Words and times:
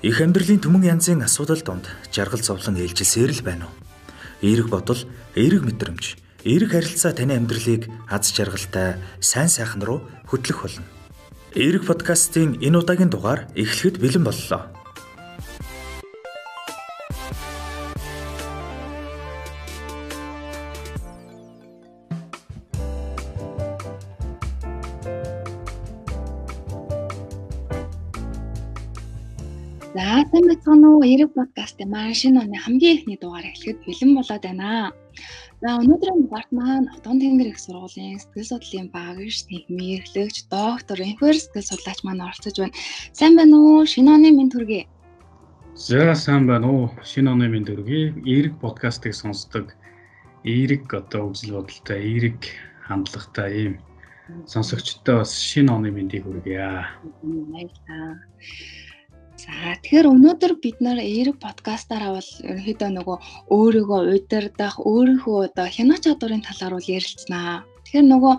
Их 0.00 0.16
амьдралын 0.24 0.64
түмэн 0.64 0.96
янзын 0.96 1.20
асуудал 1.28 1.60
донд 1.60 1.84
жаргал 2.08 2.40
зовлон 2.40 2.80
ээлжилсээр 2.80 3.36
л 3.36 3.44
байна 3.44 3.68
уу? 3.68 3.76
Эерэг 4.40 4.72
бодол, 4.72 4.96
эерэг 5.36 5.60
мэдрэмж, 5.60 6.16
эерэг 6.40 6.72
харилцаа 6.72 7.12
таны 7.12 7.36
амьдралыг 7.36 7.84
аз 8.08 8.32
жаргалтай, 8.32 8.96
сайн 9.20 9.52
сайхан 9.52 9.84
руу 9.84 10.00
хөтлөх 10.24 10.64
болно. 10.64 10.88
Эерэг 11.52 11.84
подкастын 11.84 12.56
энэ 12.64 12.80
удаагийн 12.80 13.12
дугаар 13.12 13.52
эхлэхэд 13.52 14.00
бэлэн 14.00 14.24
боллоо. 14.24 14.72
Эрэг 31.10 31.30
подкастын 31.38 31.88
маань 31.90 32.18
шинэ 32.20 32.38
оны 32.44 32.58
хамгийн 32.60 32.96
ихний 32.96 33.18
дугаар 33.20 33.46
эхлэхэд 33.50 33.78
бэлэн 33.86 34.10
болоод 34.14 34.44
байна. 34.46 34.70
За 35.62 35.68
өнөөдрийн 35.82 36.18
дугаарт 36.22 36.50
маань 36.58 36.90
Отон 36.94 37.16
тэнгэр 37.20 37.50
их 37.50 37.58
сургуулийн 37.58 38.20
сэтгэл 38.20 38.50
судлалын 38.50 38.88
багш, 38.94 39.36
нийгмийн 39.50 39.98
эрхлэгч, 39.98 40.36
доктор, 40.54 40.98
инфер 41.02 41.34
сэтгэл 41.38 41.70
судлаач 41.70 41.98
маань 42.02 42.24
оролцож 42.26 42.56
байна. 42.58 42.78
Сайн 43.18 43.34
байна 43.36 43.56
уу? 43.58 43.90
Шинэ 43.92 44.10
оны 44.16 44.30
минь 44.30 44.52
төргий. 44.54 44.84
За 45.74 46.14
сайн 46.14 46.44
байна 46.50 46.68
уу? 46.70 46.84
Шинэ 47.10 47.28
оны 47.34 47.46
минь 47.50 47.66
төргий. 47.68 48.04
Эрэг 48.34 48.54
подкастыг 48.62 49.14
сонсдог 49.14 49.66
эрэг 50.44 50.86
одоо 51.00 51.22
үзэл 51.30 51.58
бодолтой, 51.58 52.00
эрэг 52.16 52.40
хандлагатай 52.86 53.50
ийм 53.62 53.74
сонсогчдод 54.46 55.06
бас 55.18 55.32
шинэ 55.38 55.72
оны 55.72 55.90
мэндийг 55.90 56.24
хүргье. 56.24 56.86
Баярлалаа. 57.22 58.22
За 59.40 59.72
тэгэхээр 59.80 60.06
өнөөдөр 60.12 60.52
бид 60.64 60.78
нар 60.84 60.98
эерэг 61.00 61.36
подкастаараа 61.44 62.12
бол 62.16 62.30
ерөнхийдөө 62.50 62.90
нөгөө 62.96 63.16
өөрийгөө 63.56 64.00
удирдах, 64.16 64.74
өөрийнхөө 64.90 65.38
одоо 65.48 65.66
хянаа 65.76 65.98
чадварын 66.04 66.44
талаар 66.44 66.74
бол 66.76 66.92
ярилцсанаа. 66.96 67.64
Тэгэхээр 67.90 68.06
нөгөө 68.06 68.34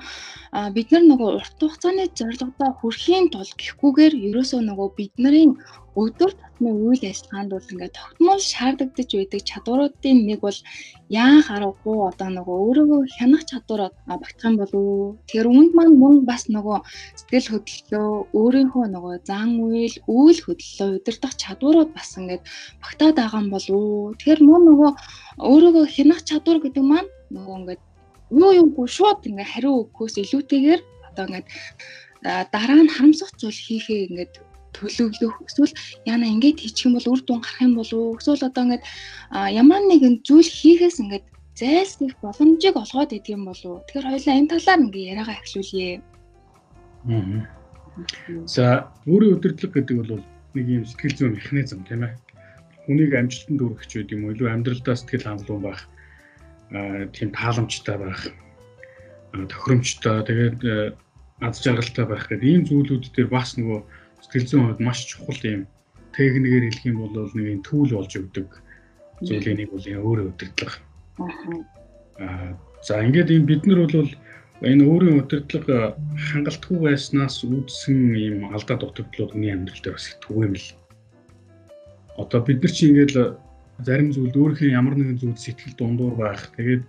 бид 0.76 0.88
нар 0.96 1.04
нөгөө 1.12 1.30
урт 1.40 1.60
хугацааны 1.60 2.06
зорилгодоо 2.16 2.72
хүрэхийн 2.80 3.26
тулд 3.36 3.52
гэхгүйгээр 3.60 4.14
ерөөсөө 4.32 4.62
нөгөө 4.64 4.88
бидний 4.96 5.52
өдөр 6.00 6.32
тутмын 6.40 6.76
үйл 6.88 7.04
ажиллагаанд 7.04 7.52
бол 7.52 7.72
ингээд 7.72 7.98
тогтмол 8.00 8.40
шаардагдаж 8.40 9.10
байдаг 9.12 9.42
чадваруудын 9.50 10.18
нэг 10.24 10.40
бол 10.40 10.60
яан 11.12 11.44
харахгүй 11.44 11.98
одоо 12.08 12.30
нөгөө 12.32 12.58
өөрийгөө 12.64 13.02
хянах 13.16 13.44
чадвар 13.52 13.82
багтах 14.08 14.48
юм 14.48 14.56
болов. 14.60 15.20
Тэгэхээр 15.28 15.52
үүнд 15.52 15.72
маань 15.76 16.00
мөн 16.00 16.16
бас 16.24 16.48
нөгөө 16.56 16.78
сэтгэл 17.20 17.52
хөдлөлөө 17.52 18.08
өөрийнхөө 18.40 18.86
нөгөө 18.96 19.14
зан 19.28 19.50
үйл, 19.68 19.96
үйл 20.08 20.40
хөдлөлөө 20.48 20.90
удирдах 20.96 21.34
чадварууд 21.44 21.92
бас 21.92 22.10
ингээд 22.16 22.44
багтаад 22.84 23.16
байгаа 23.20 23.40
юм 23.44 23.50
болов. 23.52 24.16
Тэгэхээр 24.16 24.42
мөн 24.48 24.62
нөгөө 24.72 24.92
өөрийгөө 25.52 25.86
хянах 25.96 26.20
чадвар 26.24 26.60
гэдэг 26.64 26.84
маань 26.88 27.10
нөгөө 27.36 27.56
ингээд 27.60 27.82
юу 28.32 28.52
юугүй 28.62 28.88
шууд 28.88 29.28
ингээ 29.28 29.48
хариу 29.54 29.76
өгөхөөс 29.84 30.16
илүүтэйгээр 30.24 30.82
одоо 31.12 31.24
ингээд 31.28 31.48
дараа 32.54 32.82
нь 32.84 32.94
харамсах 32.96 33.32
зүйл 33.36 33.60
хийхээ 33.68 34.02
ингээд 34.08 34.34
төлөвлөх 34.72 35.36
эсвэл 35.48 35.74
яна 36.08 36.26
ингээд 36.32 36.64
хийчих 36.64 36.88
юм 36.88 36.96
бол 36.96 37.12
үр 37.12 37.22
дүн 37.28 37.44
гарах 37.44 37.62
юм 37.68 37.76
болов 37.76 38.20
эсвэл 38.24 38.48
одоо 38.48 38.64
ингээд 38.66 38.84
ямар 39.62 39.82
нэгэн 39.84 40.16
зүйл 40.28 40.48
хийхээс 40.48 40.98
ингээд 41.04 41.26
зайлсхийх 41.60 42.16
боломжийг 42.24 42.76
олгоод 42.80 43.12
идэг 43.12 43.36
юм 43.36 43.44
болов 43.50 43.84
тэгэхээр 43.86 44.08
хоёлаа 44.08 44.36
энэ 44.40 44.52
талаар 44.52 44.80
ингээ 44.86 45.10
яриагаа 45.12 45.38
эхлүүлье. 45.40 46.02
Аа. 47.12 47.44
За 48.48 48.66
өөрийн 49.12 49.36
өдөртлөг 49.36 49.72
гэдэг 49.76 49.96
бол 50.00 50.24
нэг 50.56 50.66
юм 50.72 50.86
сэтгэл 50.88 51.18
зүйн 51.18 51.36
механизм 51.36 51.84
тийм 51.84 52.08
ээ. 52.08 52.16
Хүнийг 52.88 53.12
амжилтанд 53.20 53.60
хүргэх 53.62 53.86
ч 53.92 53.92
юм 54.08 54.24
уу 54.24 54.34
илүү 54.34 54.48
амьдралдаа 54.48 54.96
сэтгэл 54.96 55.28
хангалуун 55.28 55.64
байх 55.68 55.82
тийм 56.72 57.30
тааламжтай 57.36 57.98
байх 58.00 58.22
тохиромжтой 59.32 60.24
тэгээд 60.28 60.60
э, 60.64 60.94
аз 61.40 61.64
жаргалтай 61.64 62.06
байх 62.06 62.28
гэдэг 62.28 62.48
ийм 62.48 62.64
зүйлүүд 62.68 63.16
дээр 63.16 63.30
бас 63.32 63.56
нөгөө 63.56 63.80
сэтгэл 64.24 64.48
зүйн 64.48 64.66
хувьд 64.68 64.82
маш 64.84 65.00
чухал 65.08 65.42
ийм 65.48 65.62
техникээр 66.16 66.68
хэлэх 66.68 66.86
юм 66.92 66.98
бол 67.00 67.32
нэг 67.32 67.48
юм 67.48 67.62
түүл 67.64 67.96
болж 67.96 68.12
өгдөг 68.20 68.48
зүйлийн 69.24 69.58
нэг 69.64 69.70
бол 69.72 69.86
өөрөө 69.88 70.28
өдөртлөг. 70.36 70.72
Аа 72.20 72.60
за 72.84 73.00
ингээд 73.04 73.32
ийм 73.32 73.46
бид 73.48 73.64
нар 73.66 73.88
бол 73.88 74.12
энэ 74.62 74.84
өөрийн 74.84 75.22
өдөртлөг 75.24 75.66
э, 75.72 75.96
хангалтгүй 76.32 76.78
байснаас 76.92 77.40
үүдсэн 77.48 78.00
ийм 78.20 78.38
алдаа 78.52 78.78
дутагдлууд 78.78 79.32
хүний 79.32 79.56
амьдрал 79.56 79.80
дээр 79.80 79.96
бас 79.96 80.12
их 80.12 80.20
түгэв 80.20 80.44
юм 80.44 80.56
л. 80.60 80.68
Одоо 82.20 82.40
бид 82.44 82.60
нар 82.62 82.74
чи 82.76 82.92
ингээд 82.92 83.16
зарим 83.86 84.10
зүйлд 84.14 84.36
өөрийнхөө 84.36 84.70
ямар 84.72 84.96
нэгэн 84.96 85.20
зүйлд 85.22 85.40
сэтгэл 85.42 85.76
дундуур 85.78 86.16
байх. 86.20 86.42
Тэгээд 86.58 86.84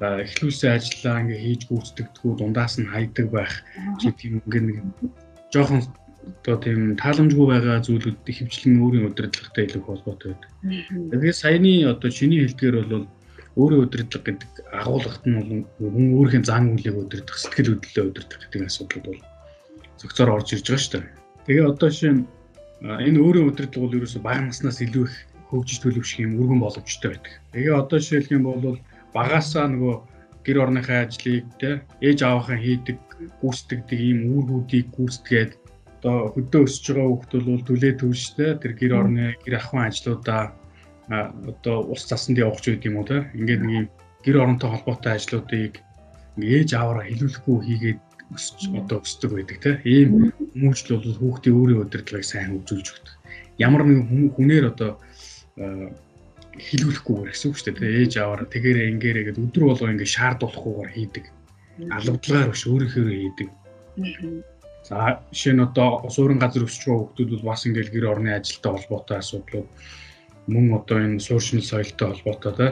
эхлүүлсэн 0.00 0.70
ажиллаа 0.76 1.20
ингээ 1.20 1.40
хийж 1.44 1.62
гүйцэтгэдэггүй 1.68 2.32
дундаас 2.40 2.74
нь 2.80 2.88
хайдаг 2.88 3.26
байх. 3.28 3.54
Чи 4.00 4.08
тийм 4.16 4.40
ингээ 4.44 4.62
нэг 4.64 4.78
жоохон 5.52 5.84
одоо 6.44 6.56
тийм 6.56 6.96
тааламжгүй 6.96 7.46
байгаа 7.48 7.84
зүйлүүд 7.84 8.18
хөвчлэн 8.24 8.80
өөрийн 8.80 9.08
удирдлагатай 9.08 9.64
илүү 9.68 9.82
холбоотой 9.84 10.32
байдаг. 10.32 10.50
Тэгээд 11.12 11.36
саяны 11.36 11.72
одоо 11.84 12.10
чиний 12.12 12.40
хэлдгээр 12.44 12.76
бол 12.88 13.08
өөрийн 13.58 13.84
удирдлага 13.84 14.24
гэдэг 14.30 14.50
агуулгад 14.72 15.24
нь 15.26 15.36
бол 15.36 15.90
хүн 15.90 16.06
өөрхийн 16.16 16.44
зан 16.46 16.70
үйлийг 16.76 16.96
удирдах, 16.96 17.36
сэтгэл 17.36 17.76
хөдлөлөө 17.76 18.06
удирдах 18.08 18.40
гэдэг 18.46 18.62
асуудлууд 18.68 19.06
бол 19.10 19.22
зөвцөөр 19.98 20.30
орж 20.30 20.48
ирж 20.54 20.66
байгаа 20.70 20.84
шүү 20.84 20.92
дээ. 20.94 21.06
Тэгээ 21.46 21.66
одоо 21.66 21.90
нь 21.90 22.22
энэ 22.80 23.18
өөрийн 23.20 23.48
удирдлага 23.50 23.84
бол 23.84 23.96
ерөөсөй 23.98 24.22
бага 24.22 24.42
наснаас 24.46 24.78
илүү 24.80 25.04
их 25.08 25.14
хөгжиж 25.50 25.78
төлөвшөх 25.82 26.24
юм 26.24 26.38
өргөн 26.40 26.60
боломжтой 26.62 27.10
байдаг. 27.12 27.34
Тэгээ 27.52 27.74
одоо 27.74 27.98
жишээлх 27.98 28.30
юм 28.30 28.44
бол 28.46 28.78
багаасаа 29.14 29.66
нөгөө 29.68 29.94
гэр 30.46 30.58
орныхаа 30.64 31.04
ажлыг 31.04 31.44
те 31.60 31.70
ээж 32.00 32.18
аавынхаа 32.22 32.58
хийдэг 32.58 32.98
гүйцэтгэдэг 33.42 33.98
ийм 34.00 34.18
үүргүүдийг 34.32 34.86
гүйцэтгээд 34.96 35.52
одоо 36.00 36.32
хөдөө 36.32 36.62
өсөж 36.64 36.84
байгаа 36.96 37.08
хүмүүс 37.12 37.44
бол 37.44 37.68
түлээ 37.68 37.92
төвштэй 38.00 38.50
тэр 38.62 38.72
гэр 38.80 38.92
орны 39.00 39.26
гэр 39.44 39.54
ахуйн 39.60 39.88
ажлуудаа 39.92 40.42
одоо 41.10 41.76
ус 41.92 42.02
цасанд 42.08 42.40
явах 42.40 42.62
ч 42.64 42.72
үгүй 42.72 42.88
юм 42.88 42.96
уу 43.02 43.08
те 43.10 43.28
ингээд 43.36 43.62
нэг 43.66 43.74
юм 43.80 43.86
гэр 44.24 44.36
оронтой 44.40 44.70
холбоотой 44.70 45.12
ажлуудыг 45.18 45.74
ээж 46.40 46.68
ааваараа 46.72 47.04
хэлүүлэхгүй 47.04 47.58
хийгээд 47.66 48.00
өсч 48.32 48.58
одоо 48.80 48.98
өсдөг 49.02 49.30
байдаг 49.34 49.58
те 49.60 49.70
ийм 49.84 50.32
хүмүүжил 50.54 50.96
бол 50.96 51.18
хүүхдийн 51.20 51.56
өөрийн 51.58 51.82
удирдлагыг 51.84 52.26
сайн 52.26 52.48
хөгжүүлж 52.54 52.86
өгдөг. 52.94 53.14
Ямар 53.58 53.82
нэгэн 53.84 54.32
хүнээр 54.36 54.64
одоо 54.72 54.90
хилүүлэхгүйгээр 55.56 57.30
гэсэн 57.30 57.48
үг 57.50 57.56
шүү 57.58 57.74
дээ. 57.78 57.98
Ээж 58.04 58.12
аваар 58.18 58.42
тэгээрээ 58.50 58.90
ингээрээ 58.90 59.24
гэдэг 59.30 59.44
өдөр 59.46 59.64
болго 59.70 59.86
ингэ 59.90 60.06
шаардуулахгүйгээр 60.06 60.90
хийдэг. 60.94 61.24
Алгадлагаар 61.94 62.50
биш 62.50 62.64
өөрийнхөө 62.66 63.04
хийдэг. 63.06 63.48
За 64.90 65.22
жишээ 65.30 65.54
нь 65.54 65.64
одоо 65.64 66.02
суурин 66.10 66.42
газар 66.42 66.66
өсч 66.66 66.82
байгаа 66.88 67.14
хүмүүс 67.14 67.30
бол 67.30 67.48
бас 67.52 67.62
ингээл 67.68 67.94
гэр 67.94 68.10
орны 68.10 68.30
ажилтай 68.34 68.72
холбоотой 68.74 69.16
асуудлууд 69.20 69.68
мөн 70.50 70.66
одоо 70.74 70.98
энэ 70.98 71.22
сууршил 71.22 71.62
соёлтой 71.62 72.08
холбоотой 72.10 72.52
те 72.58 72.68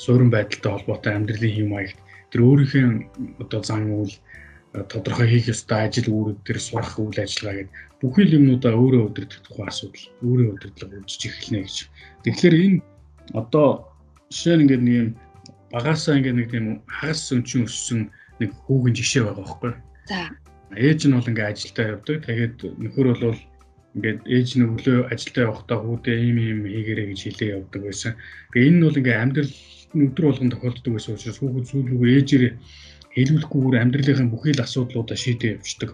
суурин 0.00 0.30
байдалтай 0.32 0.72
холбоотой 0.72 1.12
амьдралын 1.14 1.54
хэм 1.54 1.68
маягт 1.70 1.98
тэр 2.32 2.40
өөрийнхөө 2.48 2.84
одоо 3.44 3.60
зан 3.62 3.84
үйл 3.92 4.14
тодорхой 4.72 5.28
хийх 5.28 5.52
ёстой 5.52 5.84
ажил 5.84 6.08
үүрэг 6.08 6.38
төр 6.48 6.58
сурах 6.58 6.96
үйл 6.96 7.18
ажиллагаа 7.20 7.68
гэдэг 7.68 7.76
бүхий 8.00 8.26
юмнуудаа 8.32 8.72
өөрөө 8.72 9.02
өдөрдөх 9.12 9.40
тухай 9.44 9.68
асуудал 9.68 10.06
өөрөө 10.24 10.48
өдөрдлөг 10.56 10.90
үүсэж 11.04 11.22
эхэлнэ 11.28 11.60
гэж. 11.62 11.76
Тэгэхээр 12.24 12.54
энэ 12.64 12.78
одоо 13.36 13.68
жишээ 14.32 14.56
нь 14.56 14.62
ингээд 14.64 14.82
нэг 14.82 14.96
юм 14.96 15.08
багасаа 15.70 16.16
ингээд 16.18 16.38
нэг 16.40 16.48
тийм 16.50 16.66
хагас 16.88 17.30
өнчин 17.36 17.68
өссөн 17.68 18.00
нэг 18.40 18.50
хүүгийн 18.64 18.96
жишээ 18.96 19.22
байгаа 19.28 19.44
байхгүй. 19.44 19.72
За. 20.08 20.20
Ээж 20.72 21.00
нь 21.04 21.14
бол 21.14 21.30
ингээд 21.30 21.50
ажилдаа 21.52 21.86
явдаг. 21.92 22.16
Тэгээд 22.26 22.56
нөхөр 22.80 23.06
бол 23.12 23.38
ингээд 23.96 24.20
ээж 24.24 24.48
нь 24.56 24.66
өглөө 24.66 24.98
ажилдаа 25.12 25.42
явахдаа 25.46 25.78
хүүдээ 25.84 26.16
ийм 26.16 26.36
ийм 26.40 26.60
хийгэрэй 26.64 27.06
гэж 27.12 27.20
хэлээ 27.22 27.54
явдаг 27.60 27.80
байсан. 27.84 28.12
Тэгээ 28.56 28.68
энэ 28.72 28.76
нь 28.80 28.84
бол 28.88 28.98
ингээд 28.98 29.22
амьдрал 29.22 29.52
өдөр 29.92 30.24
болгон 30.26 30.50
тохиолддог 30.50 30.92
байсан 30.96 31.14
учраас 31.14 31.38
хүүхэд 31.38 31.68
сүүлрүүгээ 31.68 32.16
ээжээрээ 32.18 32.52
хэлүүлэхгүйгээр 33.14 33.82
амьдралынхаа 33.82 34.32
бүхий 34.32 34.54
л 34.56 34.64
асуудлуудаа 34.64 35.18
шийдээ 35.18 35.60
явждаг. 35.60 35.90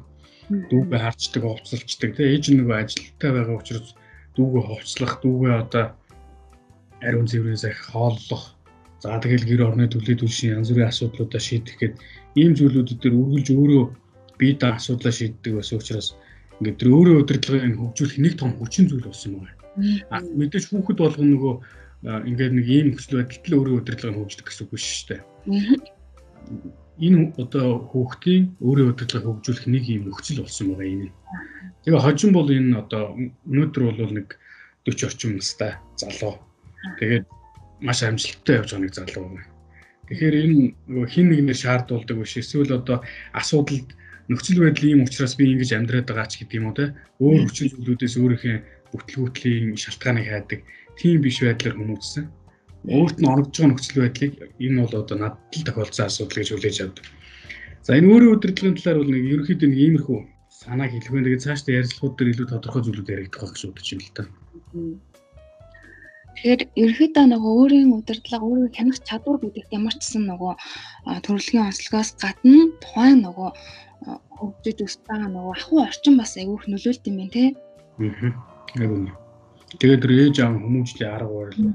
Дүүгээ 0.48 1.00
харцдаг, 1.02 1.42
хувцалцдаг. 1.44 2.10
Тэгээ 2.14 2.34
ээж 2.38 2.44
нөгөө 2.54 2.76
ажилтаа 2.78 3.30
байгаа 3.34 3.56
учраас 3.58 3.90
дүүгээ 4.38 4.64
хувцлах, 4.64 5.12
дүүгээ 5.22 5.54
одоо 5.62 5.84
ариун 7.02 7.28
цэврээс 7.28 7.64
хооллох. 7.90 8.44
За 9.02 9.18
тэгэл 9.22 9.46
гэр 9.46 9.66
орны 9.66 9.86
төлөө 9.90 10.16
төлшийн 10.18 10.58
янз 10.58 10.70
бүрийн 10.70 10.90
асуудлуудаа 10.90 11.42
шийдэх 11.42 11.76
гээд 11.78 11.94
ийм 12.38 12.52
зүйлүүд 12.58 12.98
дээр 12.98 13.14
үргэлж 13.14 13.48
өөрөө 13.54 13.84
бие 14.38 14.54
даа 14.58 14.74
асуудлаа 14.78 15.14
шийддэг 15.14 15.52
байсан 15.54 15.78
учраас 15.78 16.08
ингээд 16.58 16.78
тэр 16.82 16.90
өөрөө 16.98 17.16
удирдлагыг 17.22 17.78
хөгжүүлэх 17.78 18.18
нэг 18.18 18.34
том 18.38 18.50
хүчин 18.58 18.90
зүйл 18.90 19.06
болсон 19.06 19.38
байна. 19.38 19.54
А 20.10 20.18
мэдээж 20.18 20.64
хүүхэд 20.74 20.98
болгоно 20.98 21.30
нөгөө 21.30 21.54
ингээд 22.26 22.52
нэг 22.58 22.66
ийм 22.66 22.86
нөхцөл 22.90 23.22
байдалд 23.22 23.46
л 23.46 23.58
өөрөө 23.58 23.76
удирдлагыг 23.78 24.18
хөгжүүлдэг 24.18 24.46
гэсэн 24.50 24.64
үг 24.66 24.72
биш 24.74 24.86
шүү 24.86 25.06
дээ 25.14 25.22
энэ 27.06 27.32
одоо 27.38 27.86
хүүхдийн 27.90 28.58
өөрийн 28.58 28.90
удирдлагыг 28.90 29.26
хөгжүүлэх 29.26 29.66
нэг 29.70 29.84
юм 29.86 30.02
нөхцөл 30.10 30.42
болсон 30.42 30.74
байгаа 30.74 30.88
энэ. 30.90 31.14
Тэгээ 31.86 32.04
хожим 32.04 32.30
бол 32.34 32.48
энэ 32.50 32.74
одоо 32.74 33.02
өнөөдөр 33.46 33.82
бол 33.86 34.12
нэг 34.18 34.28
40 34.82 35.06
орчим 35.06 35.32
настай 35.38 35.72
залуу. 36.00 36.34
Тэгээд 36.98 37.24
маш 37.86 38.02
амжилттай 38.02 38.54
явж 38.58 38.70
байгаа 38.74 38.82
нэг 38.82 38.94
залуу 38.98 39.24
байна. 39.30 39.46
Тэгэхээр 40.08 40.36
энэ 40.42 40.56
нөгөө 40.88 41.08
хин 41.12 41.26
нэгнээр 41.28 41.58
шаардуулдаг 41.62 42.16
биш 42.18 42.34
эсвэл 42.40 42.80
одоо 42.80 42.98
асуудалд 43.36 43.88
нөхцөл 44.28 44.64
байдлын 44.64 44.94
юм 44.98 45.04
учраас 45.06 45.36
би 45.36 45.52
ингэж 45.52 45.70
амьдраад 45.76 46.08
байгаа 46.08 46.28
ч 46.28 46.42
гэдэг 46.42 46.58
юм 46.58 46.68
уу 46.68 46.76
те 46.76 46.92
өөр 47.20 47.44
хүчин 47.44 47.68
зүйлүүдээс 47.72 48.14
өөрийнхөө 48.20 48.56
бүтлгүүтлийн 48.92 49.76
шалтгааныг 49.76 50.26
хайдаг 50.28 50.60
тийм 50.96 51.20
биш 51.20 51.44
байдлаар 51.44 51.76
хүмүүжсэн. 51.76 52.24
Өөрт 52.86 53.18
нь 53.18 53.26
орогдож 53.26 53.56
байгаа 53.58 53.70
нөхцөл 53.74 54.00
байдлыг 54.02 54.32
энэ 54.62 54.80
бол 54.86 54.94
одоо 55.02 55.16
надад 55.18 55.54
л 55.56 55.66
тохиолдсон 55.66 56.06
асуудал 56.06 56.38
гэж 56.38 56.48
хүлээж 56.54 56.78
авдаг. 56.84 57.04
За 57.82 57.90
энэ 57.98 58.08
өөрийн 58.12 58.34
удирдлагын 58.38 58.76
талаар 58.78 58.98
бол 59.02 59.12
нэг 59.12 59.24
ерөнхийдөө 59.32 59.68
нэг 59.68 59.80
иймэрхүү 59.82 60.18
санааг 60.62 60.90
хэлэх. 60.92 61.10
Тэгээд 61.10 61.44
цаашдаа 61.44 61.74
ярилцлагууд 61.78 62.16
дээр 62.16 62.32
илүү 62.32 62.46
тодорхой 62.48 62.82
зүйлүүд 62.84 63.12
яригдах 63.14 63.42
байх 63.42 63.54
бодож 63.58 63.88
байна 63.90 64.04
л 64.06 64.14
та. 64.14 64.22
Тэгэхээр 66.38 66.62
ерөөдөө 66.84 67.24
нөгөө 67.34 67.52
өөрийн 67.58 67.90
удирдлага, 67.98 68.46
өөрийн 68.46 68.74
хянах 68.76 68.98
чадвар 69.02 69.38
гэдэгт 69.42 69.74
ямар 69.74 69.94
ч 69.98 70.00
гэсэн 70.06 70.24
нөгөө 70.30 70.52
төрөлхийн 71.26 71.66
онцлогоос 71.66 72.10
гадна 72.22 72.58
тухайн 72.78 73.18
нөгөө 73.26 73.48
хөгжиж 74.38 74.78
өсөж 74.86 75.02
байгаа 75.08 75.30
нөгөө 75.34 75.52
ахуй 75.58 75.80
орчин 75.82 76.14
бас 76.14 76.32
айгүйх 76.38 76.64
нөлөөлт 76.70 77.08
юм 77.10 77.16
байна 77.18 77.34
те. 77.34 77.44
Аа. 77.98 78.30
Айгүй. 78.78 79.10
Тэгээд 79.76 80.00
тэр 80.00 80.12
ээж 80.16 80.36
аав 80.40 80.56
хүмүүжлийн 80.64 81.12
арга 81.12 81.34
барил 81.36 81.68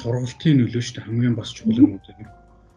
сургалтын 0.00 0.56
нөлөө 0.56 0.82
шүү 0.82 0.94
дээ 0.96 1.04
хамгийн 1.04 1.36
бас 1.36 1.52
чухал 1.52 1.80
юм 1.84 1.92
уу 1.92 2.00
те. 2.00 2.16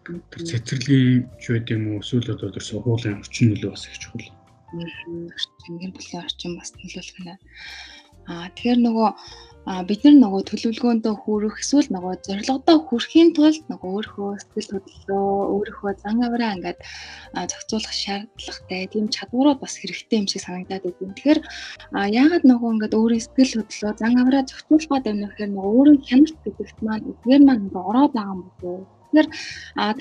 Тэр 0.03 0.41
цэцэрлэгийн 0.43 1.31
ч 1.39 1.43
байд 1.47 1.67
юм 1.71 1.83
уу 1.95 2.03
эсвэл 2.03 2.35
одоо 2.35 2.51
тэр 2.51 2.65
сургуулийн 2.67 3.23
орчин 3.23 3.47
нөлөө 3.55 3.71
бас 3.71 3.87
их 3.87 3.95
чухал. 4.03 4.27
Орчин 4.75 5.91
бүлийн 5.95 6.23
орчин 6.27 6.51
бас 6.59 6.69
нөлөөлөх 6.75 7.19
нэ. 7.23 7.35
Аа 8.27 8.51
тэгэхээр 8.51 8.79
нөгөө 8.83 9.09
бид 9.69 10.01
нар 10.01 10.15
нөгөө 10.17 10.41
төлөвлөгөөндөө 10.49 11.15
хүрэх 11.21 11.55
эсвэл 11.61 11.93
нөгөө 11.93 12.13
зорилгодоо 12.25 12.77
хүрэхийн 12.89 13.29
тулд 13.37 13.61
нөгөө 13.69 13.89
өөрийнхөө 13.93 14.29
сэтгэл 14.41 14.71
хөдлөлөө 14.73 15.25
өөрийнхөө 15.53 15.91
зан 16.01 16.17
авираа 16.25 16.55
ингээд 16.57 16.79
зохицуулах 17.51 17.93
шаардлагатай 17.93 18.81
тийм 18.89 19.05
чадварууд 19.13 19.59
бас 19.61 19.73
хэрэгтэй 19.77 20.17
юм 20.21 20.27
шиг 20.31 20.41
санагдаад 20.41 20.83
байна. 20.89 21.13
Тэгэхээр 21.13 21.39
яагаад 22.17 22.43
нөгөө 22.49 22.69
ингээд 22.73 22.97
өөрийн 22.97 23.23
сэтгэл 23.25 23.53
хөдлөлөө 23.61 23.93
зан 24.01 24.13
авираа 24.17 24.43
зохицуулах 24.49 24.89
гэдэг 24.89 25.13
нь 25.13 25.25
гэхээр 25.29 25.51
нөгөө 25.53 25.73
өөрийн 25.77 26.01
хяналт 26.09 26.37
гэдэгт 26.41 26.77
маань 26.81 27.09
эдгээр 27.11 27.43
маань 27.45 27.69
ороод 27.89 28.13
байгаа 28.17 28.33
юм 28.33 28.41
болов? 28.49 28.89
Тэгэхээр 29.13 29.27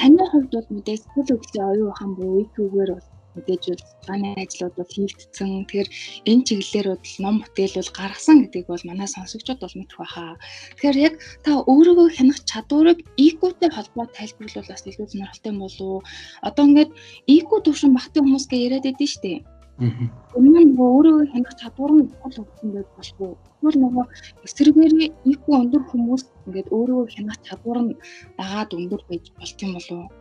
таны 0.00 0.23
хувьд 0.32 0.53
бол 0.56 0.69
мэдээ 0.73 0.97
сэтгэл 0.97 1.32
хөдлөлийн 1.37 1.69
оюун 1.69 1.91
ухаан 1.93 2.12
буюу 2.17 2.41
IQ-гээр 2.44 2.91
бол 2.97 3.06
мэдээж 3.38 3.81
цааны 4.05 4.35
ажлууд 4.43 4.75
бол 4.76 4.90
хийгдсэн. 4.94 5.64
Тэгэхээр 5.64 5.88
энэ 6.31 6.44
чиглэлээр 6.46 6.88
бол 6.93 7.14
ном 7.23 7.37
бүтээл 7.43 7.79
бол 7.79 7.93
гаргасан 7.99 8.37
гэдгийг 8.43 8.67
бол 8.69 8.85
манай 8.90 9.08
сонсогчдод 9.08 9.62
бол 9.62 9.79
мэдэх 9.79 9.99
байхаа. 9.99 10.35
Тэгэхээр 10.76 10.99
яг 11.06 11.14
та 11.44 11.50
өөрийгөө 11.70 12.08
хянах 12.19 12.38
чадварыг 12.50 12.99
IQ-тэй 13.17 13.70
холбоо 13.73 14.06
тайлбарлавал 14.11 14.73
бас 14.73 14.82
илүү 14.87 15.06
сонирхолтой 15.08 15.52
болов. 15.55 16.02
Одоо 16.49 16.64
ингээд 16.67 16.90
IQ 17.31 17.50
төвшин 17.64 17.93
багтын 17.94 18.25
хүмүүс 18.26 18.46
гэ 18.50 18.56
яриад 18.67 18.85
байдсан 18.87 19.08
шүү 19.12 19.23
дээ. 19.25 19.38
Энэ 19.79 20.61
нь 20.67 20.75
өөрийгөө 20.75 21.31
хянах 21.32 21.55
чадвар 21.61 21.93
нь 21.94 22.11
гол 22.23 22.37
өгсөн 22.43 22.69
байж 22.75 22.88
болохгүй. 22.99 23.31
Тэгвэл 23.58 23.79
нөгөө 23.82 24.05
эсрэгээр 24.46 24.93
IQ 25.32 25.43
өндөр 25.61 25.82
хүмүүс 25.87 26.23
ингээд 26.46 26.69
өөрийгөө 26.76 27.06
хянах 27.14 27.38
чадвар 27.46 27.79
нь 27.87 27.99
дагаад 28.38 28.70
өндөр 28.79 29.02
байж 29.06 29.25
болт 29.38 29.58
юм 29.64 29.73
болов 29.79 29.99
уу? 30.02 30.18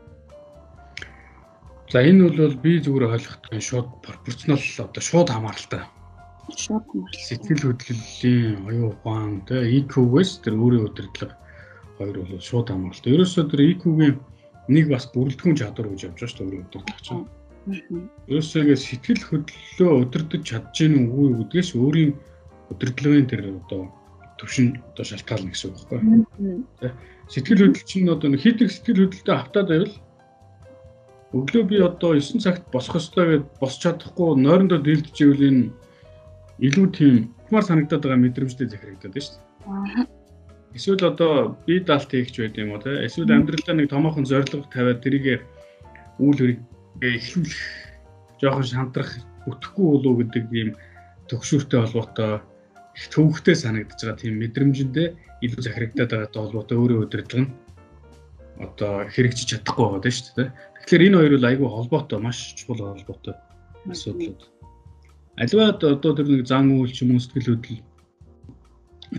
За 1.88 2.04
энэ 2.04 2.28
бол 2.28 2.56
би 2.60 2.84
зүгээр 2.84 3.16
ойлгохдоо 3.16 3.60
шууд 3.64 3.88
пропорционал 4.04 4.60
одоо 4.60 5.04
шууд 5.10 5.30
хамааралтай. 5.32 5.88
Шууд 6.52 6.84
хамаарал. 6.84 7.16
Сэтгэл 7.16 7.64
хөдлөлийн 7.64 8.68
оюун 8.68 8.92
ухаан 8.92 9.48
тэ 9.48 9.64
EQ-гээс 9.80 10.44
тэр 10.44 10.60
өөрийн 10.60 10.84
удирдлага 10.92 11.40
хоёр 11.96 12.28
бол 12.28 12.44
шууд 12.44 12.68
хамааралтай. 12.68 13.16
Ерөөсөө 13.16 13.44
тэр 13.48 13.62
EQ-гийн 13.72 14.16
нэг 14.68 14.86
бас 14.92 15.08
бүрэлдэхүүн 15.16 15.56
чадвар 15.56 15.88
гэж 15.96 16.02
явж 16.12 16.20
байгаа 16.20 16.28
шүү 16.28 16.40
дээ 16.44 16.48
өөрийн 16.52 16.68
удирдлага 16.68 17.04
чинь. 17.08 17.24
Ерөөсөө 18.28 18.60
ингэ 18.68 18.76
сэтгэл 18.84 19.24
хөдлөлөө 19.24 19.92
удирдах 20.04 20.44
чадж 20.44 20.76
гэнэ 20.76 20.98
үгүй 21.08 21.28
гэдгээс 21.40 21.72
өөрийн 21.80 22.12
удирдлагын 22.68 23.28
тэр 23.32 23.42
одоо 23.64 23.82
төвшин 24.36 24.68
одоо 24.92 25.06
шалтгаална 25.08 25.56
гэсэн 25.56 25.72
үг 25.72 25.88
байхгүй. 25.88 26.60
Сэтгэл 27.32 27.64
хөдлөл 27.64 27.88
чинь 27.88 28.12
одоо 28.12 28.28
хит 28.36 28.60
их 28.60 28.76
сэтгэл 28.76 29.08
хөдлөлтөд 29.08 29.32
автаад 29.32 29.68
байвал 29.72 29.96
өглөө 31.36 31.64
би 31.68 31.78
одоо 31.84 32.16
9 32.16 32.40
цагт 32.40 32.64
босох 32.72 33.00
ёстой 33.02 33.26
гэд 33.28 33.46
босч 33.60 33.84
чадахгүй 33.84 34.40
нойрондоо 34.40 34.80
дийлдэж 34.80 35.18
ивэл 35.24 35.48
энэ 35.50 35.64
илүү 36.68 36.88
тийм 36.96 37.16
хумар 37.48 37.64
санагдаад 37.68 38.04
байгаа 38.04 38.24
мэдрэмжтэй 38.24 38.68
захирагдаад 38.72 39.12
байна 39.12 39.26
шүү 39.28 39.36
дээ. 39.36 40.08
Эсвэл 40.78 41.04
одоо 41.12 41.34
би 41.68 41.80
даалт 41.84 42.12
хийгч 42.12 42.36
байд 42.40 42.56
юм 42.58 42.72
уу 42.72 42.80
те 42.80 42.92
эсвэл 43.08 43.36
амьдралдаа 43.36 43.76
нэг 43.76 43.92
томоохон 43.92 44.26
зорилго 44.26 44.68
тавиад 44.72 45.04
тэрийг 45.04 45.44
үйл 46.20 46.40
хэрэгээ 46.40 47.14
эхлүүлэх 47.20 47.62
жоохон 48.40 48.68
шантрах 48.68 49.12
өтөхгүй 49.52 49.86
болов 49.86 50.12
уу 50.12 50.20
гэдэг 50.22 50.46
ийм 50.54 50.70
төгшүүртэй 51.28 51.80
холбоотой 51.82 52.40
их 52.98 53.06
төвөгтэй 53.14 53.56
санагдаж 53.56 54.00
байгаа 54.00 54.22
тийм 54.22 54.36
мэдрэмжэндээ 54.42 55.08
илүү 55.46 55.62
захирагдаад 55.62 56.12
байгаатай 56.12 56.42
холбоотой 56.42 56.78
өөрөө 56.78 57.00
өдөртлөн 57.06 57.46
одоо 58.66 58.94
хэрэгжиж 59.14 59.48
чадахгүй 59.54 59.86
байгаа 59.86 60.02
даа 60.02 60.14
шүү 60.14 60.36
дээ. 60.38 60.50
Тэгэхээр 60.88 61.08
энэ 61.12 61.20
хоёр 61.20 61.34
бол 61.36 61.50
айгүй 61.52 61.68
холбоотой, 61.68 62.20
маш 62.24 62.56
чухал 62.56 62.96
холбоотой 62.96 63.36
асуудлууд. 63.92 64.40
Аливаад 65.36 65.84
одоо 65.84 66.12
тэр 66.16 66.32
нэг 66.32 66.48
зан 66.48 66.72
үйл 66.72 66.96
ч 66.96 67.04
юм 67.04 67.12
уу 67.12 67.20
сэтгэл 67.20 67.60
хөдлөл 67.60 67.84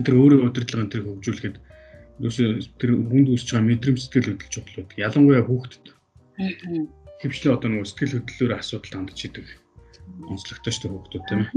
тэр 0.01 0.15
өөрөө 0.17 0.49
удирдлагын 0.49 0.89
тэр 0.89 1.05
хөгжүүлэхэд 1.05 1.55
юусе 2.25 2.65
тэр 2.81 2.91
хүнд 2.97 3.27
үүсэж 3.29 3.49
байгаа 3.53 3.69
мэдрэмж 3.69 3.99
сэтгэл 4.01 4.29
хөдлөл 4.33 4.49
чухал 4.49 4.75
байдаг. 4.81 4.97
Ялангуяа 4.97 5.45
хүүхдэд. 5.45 5.85
Хөвчлээ 7.21 7.53
одоо 7.53 7.69
нэг 7.69 7.85
сэтгэл 7.85 8.17
хөдлөлөөр 8.17 8.53
асуудал 8.57 8.93
хандж 8.97 9.19
идэг. 9.29 9.47
Онцлогтой 10.25 10.73
шүү 10.73 10.89
хүүхдүүд 10.89 11.23
тийм 11.29 11.39
ээ. 11.45 11.49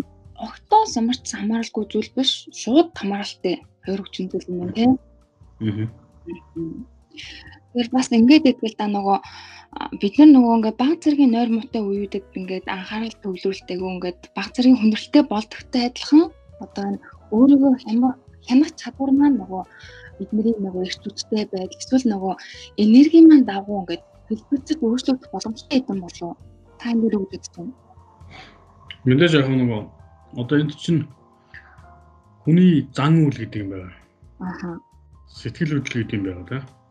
Огтоос 0.44 0.92
ямарч 1.00 1.24
хамааралгүй 1.24 1.84
зүйл 1.88 2.12
биш. 2.12 2.52
Шууд 2.52 2.92
хамааралтай 2.92 3.64
хоёр 3.80 4.00
хүчин 4.04 4.28
зүйл 4.28 4.46
юм 4.52 4.76
тийм. 4.76 4.92
Аа. 5.64 5.88
Тэгэхээр 7.72 7.88
бас 7.96 8.08
ингээд 8.12 8.44
идэл 8.52 8.76
да 8.76 8.86
нөгөө 8.92 9.18
бид 10.00 10.14
нар 10.20 10.30
нөгөө 10.36 10.56
ингээд 10.60 10.76
баг 10.76 10.92
зэргийн 11.00 11.32
нойр 11.32 11.50
муутай 11.52 11.80
үеүүдэд 11.80 12.26
ингээд 12.36 12.66
анхаарал 12.68 13.16
төвлөрүүлтэйгөө 13.24 13.90
ингээд 13.96 14.20
баг 14.36 14.48
зэргийн 14.52 14.80
хүндрэлтэй 14.80 15.24
болдогтой 15.24 15.82
адилхан 15.88 16.24
одоо 16.60 16.84
өөрийгөө 17.32 17.72
хянах 18.44 18.70
чадвар 18.76 19.10
маань 19.16 19.40
нөгөө 19.40 19.64
бидний 20.20 20.54
нөгөө 20.60 20.82
их 20.84 20.96
зүттэй 21.00 21.48
байдал 21.48 21.78
эсвэл 21.80 22.04
нөгөө 22.12 22.34
энерги 22.84 23.20
маань 23.24 23.48
дагуу 23.48 23.80
ингээд 23.82 24.04
хэлбэрцэд 24.28 24.80
өөрчлөгдөх 24.84 25.30
боломжтой 25.32 25.80
юм 25.88 25.98
болов 26.04 26.36
та 26.78 26.84
энэ 26.92 27.00
дээр 27.02 27.16
үгдэж 27.24 27.44
байна. 27.56 27.72
Мэдээж 29.08 29.32
яг 29.40 29.48
нөгөө 29.48 29.80
одоо 30.40 30.56
энд 30.60 30.72
чинь 30.76 31.08
хүний 32.44 32.84
зан 32.92 33.24
үйл 33.24 33.38
гэдэг 33.40 33.60
юм 33.64 33.70
байна. 33.72 33.92
Аха. 34.40 34.68
Сэтгэл 35.32 35.80
хөдлөл 35.80 36.04
гэдэг 36.04 36.16
юм 36.18 36.24
байна 36.28 36.44
тийм. 36.48 36.81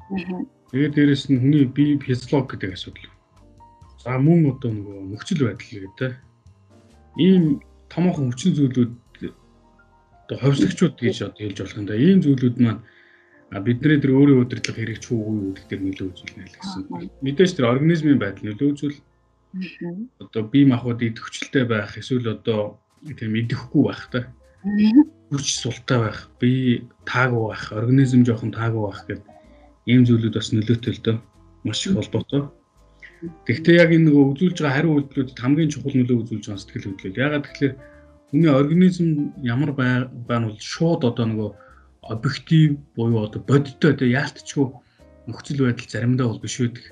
Тэгээд 0.72 0.96
дээрэс 0.96 1.24
нь 1.32 1.39
хүний 1.39 1.65
бие 1.68 2.00
физиолог 2.00 2.51
гэдэг 2.51 2.75
асуудал. 2.75 3.12
За 4.03 4.20
мөн 4.20 4.51
одоо 4.51 4.72
нөгөө 4.72 5.00
нөхцөл 5.15 5.48
байдал 5.48 5.84
гэдэг. 5.88 6.12
Ийм 7.20 7.63
томоохон 7.91 8.32
хүчин 8.32 8.56
зүйлүүд 8.56 8.91
одоо 10.27 10.38
ховсгчуд 10.39 10.96
гэж 11.00 11.32
одоо 11.32 11.44
хэлж 11.44 11.60
болох 11.60 11.80
юм 11.80 11.88
да. 11.88 11.96
Ийм 11.96 12.20
зүйлүүд 12.24 12.56
маань 12.60 12.84
бидний 13.63 14.00
тэр 14.00 14.15
өөрийн 14.15 14.44
удирдлага 14.44 14.80
хэрэгч 14.80 15.03
үгүй 15.12 15.36
гэдэг 15.60 15.68
дээр 15.68 15.82
нөлөө 15.84 16.08
үзүүлнэ 16.12 16.44
л 16.48 16.56
гэсэн. 16.60 16.82
Мэдээж 17.24 17.51
тэр 17.56 17.72
организмын 17.72 18.20
байдал 18.20 18.48
нөлөө 18.48 18.68
үзүүл. 18.72 19.00
Одоо 20.24 20.41
бие 20.48 20.65
махбод 20.72 21.03
идэвхжэлтэй 21.03 21.68
байх 21.68 22.00
эсвэл 22.00 22.32
одоо 22.36 22.80
тийм 23.03 23.36
идэхгүй 23.36 23.84
байх 23.91 24.08
та. 24.08 24.32
Хүч 25.32 25.48
султай 25.60 26.00
байх, 26.00 26.32
бие 26.39 26.88
таагүй 27.03 27.44
байх, 27.51 27.63
организм 27.75 28.24
жоохон 28.24 28.56
таагүй 28.56 28.84
байх 28.88 29.03
гэдэг 29.08 29.40
ийм 29.90 30.06
зүйлүүд 30.06 30.36
бас 30.38 30.50
нөлөөтэй 30.54 30.94
л 30.94 31.04
дөө 31.06 31.18
маш 31.64 31.86
их 31.88 31.96
холбоотой. 31.98 32.50
Гэхдээ 33.46 33.76
яг 33.82 33.90
энэ 33.94 34.10
нөгөө 34.10 34.24
үзүүлж 34.34 34.58
байгаа 34.62 34.76
хариу 34.78 34.94
үйлдэлүүд 34.98 35.38
хамгийн 35.38 35.70
чухал 35.74 35.94
нөлөө 35.94 36.18
үзүүлж 36.26 36.46
байгаа 36.50 36.62
сэтгэл 36.62 36.88
хөдлөл. 36.90 37.22
Ягаад 37.22 37.46
гэвэл 37.46 37.78
хүний 38.30 38.50
организм 38.50 39.08
ямар 39.46 39.72
байгаа 39.78 40.40
нь 40.42 40.48
бол 40.50 40.58
шууд 40.58 41.02
одоо 41.06 41.26
нөгөө 41.30 41.50
объектив 42.10 42.82
буюу 42.98 43.26
одоо 43.26 43.42
бодиттой 43.46 43.94
одоо 43.94 44.08
яалтчгүй 44.10 44.68
нөхцөл 45.30 45.66
байдал 45.66 45.90
заримдаа 45.90 46.28
бол 46.34 46.42
биш 46.42 46.58
үүдэг. 46.58 46.86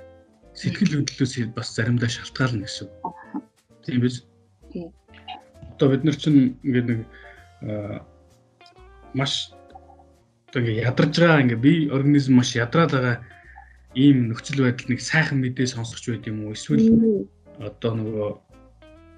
Сэтгэл 0.54 1.02
хөдлөлөөс 1.02 1.34
бас 1.58 1.74
заримдаа 1.74 2.10
шалтгаална 2.10 2.66
гэсэн. 2.70 2.88
Тийм 3.86 4.02
биз? 4.06 4.26
Тийм. 4.70 4.94
Одоо 5.74 5.88
бид 5.90 6.04
нар 6.06 6.18
чинь 6.18 6.58
ингээд 6.62 6.88
нэг 6.94 7.00
маш 9.14 9.50
одоо 10.50 10.60
ингээ 10.66 10.84
ядарж 10.90 11.14
байгаа 11.22 11.44
ингээ 11.46 11.62
бие 11.62 11.92
организм 11.94 12.34
маш 12.36 12.58
ядраад 12.58 12.92
байгаа 12.92 13.18
ийм 13.94 14.34
нөхцөл 14.34 14.66
байдал 14.66 14.90
нэг 14.90 15.00
сайхан 15.02 15.38
мэдээ 15.42 15.68
сонсгоч 15.70 16.06
байд 16.10 16.26
юм 16.26 16.50
уу 16.50 16.58
эсвэл 16.58 16.86
одоо 17.62 17.92
нөгөө 17.94 18.30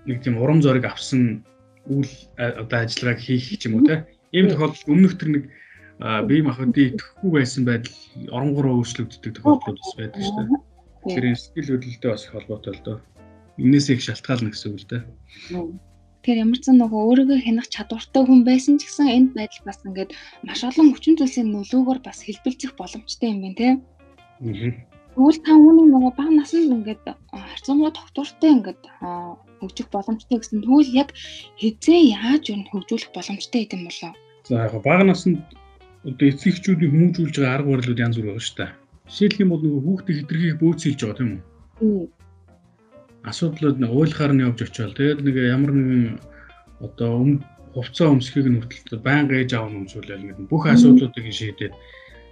нэг 0.07 0.17
тийм 0.23 0.35
урам 0.43 0.59
зориг 0.61 0.85
авсан 0.85 1.43
үйл 1.87 2.11
одоо 2.35 2.77
ажиллагааг 2.83 3.19
хийх 3.23 3.47
ч 3.59 3.67
юм 3.67 3.79
уу 3.79 3.87
те 3.87 4.05
ийм 4.35 4.51
тохиолдолд 4.51 4.91
өмнөх 4.91 5.13
төр 5.15 5.29
нэг 5.35 5.43
бие 6.27 6.41
махбодын 6.43 6.97
идэхгүй 6.97 7.31
байсан 7.31 7.63
байдал 7.65 7.95
оронгороо 8.35 8.81
өөрчлөгддөг 8.81 9.33
тохиолдлууд 9.37 9.79
бас 9.81 9.93
байдаг 9.99 10.21
шүү 10.23 10.35
дээ. 10.37 10.49
Тэгэхээр 11.01 11.37
сэтгэл 11.37 11.71
хөдлөлтөй 11.77 12.09
бас 12.11 12.23
холбоотой 12.25 12.73
л 12.73 12.85
доо. 12.85 12.97
Энээс 13.61 13.87
их 13.93 14.01
шалтгаална 14.01 14.49
гэсэн 14.49 14.69
үг 14.73 14.81
л 14.81 14.89
дээ. 14.89 15.03
Тэгэхээр 16.21 16.43
ямар 16.45 16.59
ч 16.61 16.69
нөгөө 16.69 17.01
өөрийгөө 17.09 17.39
хянах 17.41 17.67
чадвартай 17.73 18.21
хүн 18.29 18.41
байсан 18.45 18.77
ч 18.77 18.85
гэсэн 18.85 19.09
энэ 19.09 19.29
байдал 19.33 19.65
бас 19.65 19.81
ингээд 19.81 20.11
маш 20.45 20.61
олон 20.61 20.93
хүчин 20.93 21.17
зүйлсийн 21.17 21.49
нөлөөгөөр 21.49 21.99
бас 22.05 22.21
хэлбэлцэх 22.21 22.77
боломжтой 22.77 23.29
юм 23.33 23.41
байна 23.41 23.57
тийм. 23.57 23.75
Тэгвэл 25.17 25.41
та 25.41 25.51
үүнийг 25.57 25.89
нөгөө 25.89 26.13
бага 26.13 26.31
наснд 26.37 26.69
ингээд 26.77 27.03
харьцангуй 27.33 27.89
тогтвортой 27.89 28.49
ингээд 28.53 28.81
хөгжих 29.65 29.87
боломжтой 29.89 30.37
гэсэн. 30.37 30.61
Тэгвэл 30.61 30.93
яг 30.93 31.09
хизээ 31.57 32.13
яаж 32.13 32.43
юу 32.53 32.69
хөгжүүлэх 32.69 33.09
боломжтой 33.17 33.65
гэдэм 33.65 33.81
болоо. 33.89 34.13
За 34.45 34.69
яг 34.69 34.73
бага 34.85 35.03
наснд 35.09 35.41
одоо 36.05 36.25
эцэг 36.29 36.53
эхчүүдийн 36.53 37.17
хүмүүжүүлж 37.17 37.35
байгаа 37.41 37.55
арга 37.57 37.69
барилууд 37.73 38.03
янз 38.05 38.15
бүр 38.21 38.27
байгаа 38.29 38.45
шүү 38.45 38.57
дээ. 38.61 38.71
Жишээлх 39.09 39.41
юм 39.41 39.49
бол 39.51 39.61
нөгөө 39.65 39.81
хүүхдээ 39.89 40.15
хитрхийг 40.21 40.57
бөөцөлж 40.61 40.99
байгаа 41.01 41.17
тийм 41.17 41.31
үү? 41.81 42.20
Асуудлууд 43.23 43.77
нэг 43.77 43.91
уйлахаар 43.93 44.33
нь 44.33 44.45
явж 44.45 44.59
очивол. 44.65 44.97
Тэгээд 44.97 45.21
нэг 45.21 45.35
ямар 45.37 45.71
нэгэн 45.77 46.05
одоо 46.81 47.11
өм 47.21 47.31
хувцас 47.73 48.09
өмсөхийг 48.09 48.47
нь 48.49 48.59
хөтөлтөд 48.61 49.01
байнга 49.05 49.37
ээж 49.37 49.51
аав 49.53 49.69
нь 49.69 49.79
өмсүүлээл 49.85 50.27
гэдэг 50.27 50.47
бүх 50.49 50.65
асуудлуудыг 50.67 51.25
шийдээд 51.29 51.73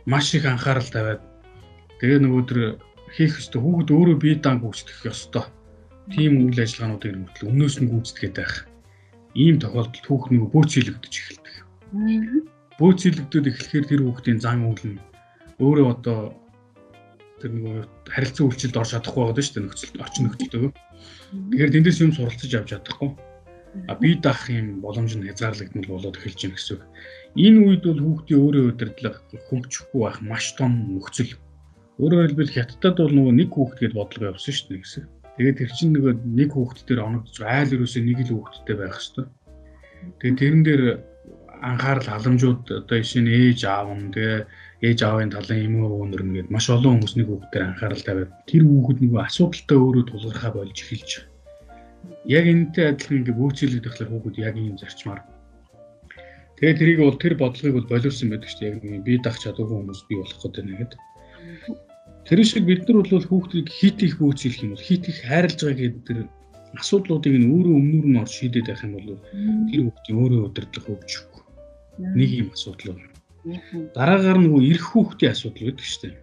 маш 0.10 0.34
их 0.34 0.46
анхаарал 0.50 0.90
тавиад 0.90 1.22
тэгээ 2.02 2.20
нөгөө 2.26 2.44
төр 2.50 2.60
хийх 3.16 3.38
ёстой. 3.38 3.62
Хүүхд 3.62 3.90
өөрөө 3.94 4.18
бие 4.18 4.36
даан 4.42 4.60
гүйцэтгэх 4.60 5.14
ёстой. 5.14 5.46
Тийм 6.10 6.50
үйл 6.50 6.58
ажиллагаануудыг 6.58 7.14
хөтөл 7.30 7.50
өмнөөс 7.54 7.76
нь 7.80 7.92
гүйцэтгээд 7.94 8.36
байх. 8.36 8.54
Ийм 9.38 9.56
тохиолдолд 9.62 10.06
хүүхд 10.10 10.30
нөгөө 10.34 10.50
бөөцөлөгдөж 10.54 11.14
эхэлдэг. 11.14 11.56
Бөөцөлөгдөд 12.82 13.46
эхлэхээр 13.46 13.86
тэр 13.86 14.02
хүүхдийн 14.04 14.40
зан 14.42 14.66
үйл 14.66 14.84
нь 14.98 15.02
өөрөө 15.62 15.88
одоо 15.94 16.34
тэр 17.40 17.52
нэг 17.54 17.88
харилцан 18.10 18.46
үйлчлэлд 18.50 18.80
орж 18.82 18.92
чадахгүй 18.94 19.24
байгаа 19.24 19.44
шүү 19.46 19.56
дээ 19.56 19.66
нөхцөл 19.66 20.04
орчин 20.04 20.24
нөхцөлтөө. 20.26 20.72
Тэгэхээр 21.54 21.74
тэндээс 21.74 22.00
юм 22.04 22.12
суралцаж 22.14 22.52
авч 22.58 22.70
чадахгүй. 22.74 23.10
А 23.86 23.94
бие 24.02 24.18
даах 24.18 24.50
юм 24.50 24.82
боломж 24.82 25.14
нь 25.14 25.28
хязгаарлагдмал 25.30 25.94
болоод 25.94 26.18
эхэлж 26.18 26.40
байна 26.42 26.58
гэсэн 26.58 26.74
үг. 26.74 26.84
Энэ 27.38 27.60
үед 27.70 27.84
бол 27.86 28.02
хүүхдийн 28.02 28.42
өөрөө 28.42 28.64
удирдлага 28.74 29.20
хөгжихгүй 29.46 30.02
байх 30.02 30.18
маш 30.26 30.46
том 30.58 30.74
нөхцөл. 30.98 31.38
Өөрөөр 32.02 32.34
хэлбэл 32.34 32.56
хятадд 32.58 32.98
бол 32.98 33.14
нөгөө 33.14 33.34
нэг 33.38 33.50
хүүхдгээд 33.54 33.94
бодлого 33.94 34.32
явсан 34.34 34.54
шүү 34.58 34.68
дээ 34.74 34.82
гэсэн. 34.82 35.04
Тэгээд 35.40 35.60
тэр 35.62 35.72
чинь 35.72 35.94
нөгөө 35.96 36.14
нэг 36.36 36.50
хүүхд 36.52 36.78
дээр 36.84 37.00
оногдож 37.06 37.38
айл 37.48 37.76
ерөөсөө 37.78 38.04
нэг 38.04 38.20
л 38.28 38.34
хүүхдтэй 38.34 38.76
байх 38.76 38.98
хэвээр. 39.00 39.28
Тэгээд 40.20 40.40
тэрэн 40.42 40.64
дээр 40.68 40.84
анхаарал 41.64 42.08
халамжууд 42.12 42.64
одоо 42.84 42.98
жишээ 43.00 43.24
нь 43.24 43.32
ээж 43.32 43.60
аав 43.68 43.88
нь 43.96 44.12
тэгээ 44.12 44.40
ээж 44.88 45.00
аавын 45.04 45.32
талын 45.34 45.66
юм 45.68 45.76
уу 45.84 46.04
өнөр 46.08 46.24
нэгэд 46.24 46.54
маш 46.56 46.70
олон 46.72 47.04
хүмүүсний 47.04 47.26
хүүхдээр 47.28 47.64
анхаарал 47.68 48.04
тавиад 48.08 48.32
тэр 48.48 48.64
хүүхэд 48.64 49.00
нөгөө 49.04 49.22
асуудалтай 49.28 49.78
өөрөө 49.80 50.04
тулгархаа 50.08 50.52
болж 50.56 50.78
эхэлж 50.80 51.10
байгаа. 51.20 51.28
Яг 52.38 52.46
энэтэй 52.48 52.86
адилхан 52.88 53.18
ингээ 53.20 53.40
бөөцөлөд 53.40 53.84
тахлаар 53.84 54.12
хүүхэд 54.12 54.36
яг 54.40 54.56
ийм 54.56 54.76
зарчмаар. 54.80 55.22
Тэгээ 56.56 56.80
тэрийг 56.80 57.00
бол 57.04 57.20
тэр 57.20 57.36
бодлогыг 57.36 57.76
бол 57.76 57.92
боловсон 57.92 58.28
байдаг 58.32 58.50
шүү 58.50 58.60
дээ. 58.60 58.72
Яг 58.72 59.04
бие 59.04 59.20
дах 59.20 59.38
чадваргүй 59.44 59.78
хүмүүс 59.80 60.02
бий 60.08 60.18
болох 60.20 60.40
гэдэг 60.44 60.64
нэгэд. 60.68 60.92
Тэр 62.28 62.40
шиг 62.48 62.64
бид 62.64 62.82
нар 62.88 62.98
бол 63.04 63.28
хүүхдийг 63.28 63.68
хит 63.68 64.00
их 64.00 64.16
бөөцөлөх 64.20 64.64
юм 64.64 64.72
бол 64.76 64.88
хит 64.88 65.04
их 65.12 65.18
хайрлаж 65.28 65.60
байгаа 65.60 65.80
гэдэг 65.80 66.04
тэр 66.08 66.20
асуудлуудыг 66.80 67.36
нь 67.36 67.52
өөрөө 67.52 67.76
өмнөр 67.80 68.08
нь 68.12 68.20
орж 68.22 68.32
шийдээд 68.32 68.68
байх 68.72 68.84
юм 68.88 68.94
бол 68.96 69.10
тэр 69.72 69.80
хүүхдийн 69.88 70.18
өөрөө 70.20 70.42
удирдлага 70.48 70.88
хөгжих 70.88 71.24
Нэг 72.00 72.30
юм 72.32 72.48
асуудал 72.56 72.96
байна. 72.96 73.19
Дараагаар 73.96 74.40
нөгөө 74.44 74.62
эрх 74.74 74.86
хүүхдийн 74.92 75.32
асуудал 75.32 75.66
байдаг 75.72 75.88
шүү 75.88 76.02
дээ. 76.04 76.16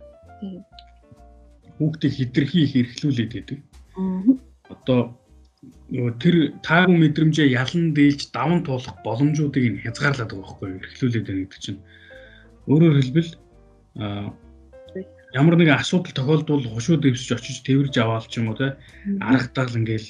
Хүүхдийг 1.80 2.12
хитрхи 2.12 2.58
их 2.64 2.72
эрхлүүлээд 2.76 3.32
байдаг. 3.32 3.58
Одоо 4.68 5.00
нөгөө 5.90 6.12
тэр 6.20 6.36
таагүй 6.60 6.96
мэдрэмжээ 7.00 7.48
ялан 7.56 7.96
дээлж 7.96 8.30
даван 8.36 8.60
туулах 8.66 8.96
боломжуудыг 9.00 9.64
нь 9.64 9.82
хязгаарлаад 9.84 10.30
байгаа 10.30 10.44
байхгүй 10.44 10.68
юу? 10.70 10.82
Эрхлүүлээд 10.84 11.26
байна 11.26 11.42
гэдэг 11.46 11.60
чинь. 11.64 11.80
Өөрөөр 12.68 12.96
хэлбэл 13.00 13.30
ямар 15.32 15.56
нэгэн 15.56 15.80
асуудал 15.80 16.12
тохиолдвол 16.12 16.64
хушуу 16.68 16.96
дэвсэж 17.00 17.30
очиж 17.32 17.56
тэрж 17.64 17.94
аваал 17.98 18.26
ч 18.28 18.40
юм 18.40 18.52
уу 18.52 18.58
те 18.60 18.76
аргадаал 19.20 19.78
ингээл 19.80 20.08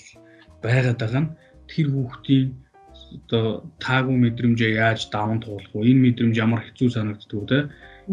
байгаад 0.63 0.99
байгаа 0.99 1.23
нь 1.23 1.35
тэр 1.71 1.87
хүүхдийн 1.95 2.47
одоо 3.15 3.71
таагүй 3.79 4.17
мэдрэмжээ 4.25 4.73
яаж 4.83 5.11
даван 5.15 5.39
туулах 5.41 5.71
вэ? 5.75 5.91
Энэ 5.91 6.05
мэдрэмж 6.11 6.35
ямар 6.37 6.61
хэцүү 6.65 6.89
санагддаг 6.91 7.43
вэ? 7.47 7.59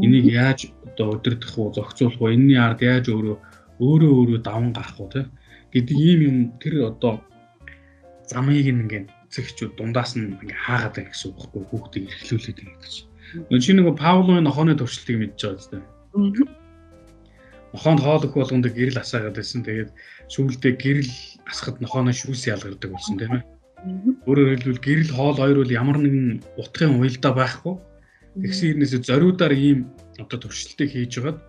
Энийг 0.06 0.26
яаж 0.30 0.60
одоо 0.88 1.18
удирдах 1.18 1.54
уу, 1.58 1.74
зохицуулах 1.74 2.20
вэ? 2.22 2.34
Энийний 2.36 2.60
ард 2.62 2.82
яаж 2.82 3.06
өөрөө 3.10 3.38
өөрөө 3.82 4.12
өөрөө 4.18 4.40
даван 4.46 4.72
гарах 4.74 4.98
вэ? 5.00 5.30
гэдэг 5.74 5.98
ийм 5.98 6.20
юм 6.22 6.38
тэр 6.62 6.94
одоо 6.94 7.26
замыг 8.30 8.62
ингээд 8.70 9.10
цэгчүүд 9.34 9.74
дундаас 9.74 10.14
нь 10.14 10.38
ингээ 10.38 10.54
хаагаад 10.54 10.94
байх 10.94 11.10
гэсэн 11.10 11.34
үг 11.34 11.38
байхгүй 11.42 11.64
хүүхдийг 11.66 12.06
эрхлүүлээд 12.14 12.58
байгаа 12.62 12.82
гэж. 12.86 12.96
Чи 13.66 13.72
нөгөө 13.74 13.94
Паулын 13.98 14.46
нохооны 14.46 14.78
туршилтыг 14.78 15.18
мэдж 15.18 15.42
байгаа 15.42 15.66
зү. 15.66 15.82
Нохоонд 17.74 18.02
хоол 18.06 18.22
өх 18.22 18.38
болгонд 18.38 18.70
гэрэл 18.70 19.02
асаагаад 19.02 19.34
байсан. 19.34 19.66
Тэгээд 19.66 19.90
сүүлдээ 20.30 20.74
гэрэл 20.78 21.14
асахад 21.50 21.82
нохооно 21.82 22.14
шүүс 22.14 22.46
ялгардаг 22.54 22.94
болсон 22.94 23.18
тийм 23.18 23.42
ээ. 23.42 23.44
Өөрөөр 23.84 24.64
хэлбэл 24.64 24.80
гэрэл 24.80 25.12
хоол 25.12 25.38
хоёр 25.44 25.58
бол 25.60 25.76
ямар 25.76 25.98
нэгэн 26.00 26.40
утгын 26.56 27.04
уялдаа 27.04 27.34
байхгүй. 27.36 27.76
Тэгсэн 28.40 28.68
хэрнээсээ 28.80 29.02
зориудаар 29.04 29.54
ийм 29.54 29.92
одоо 30.16 30.40
туршилтыг 30.40 30.88
хийж 30.88 31.20
хагаад 31.20 31.40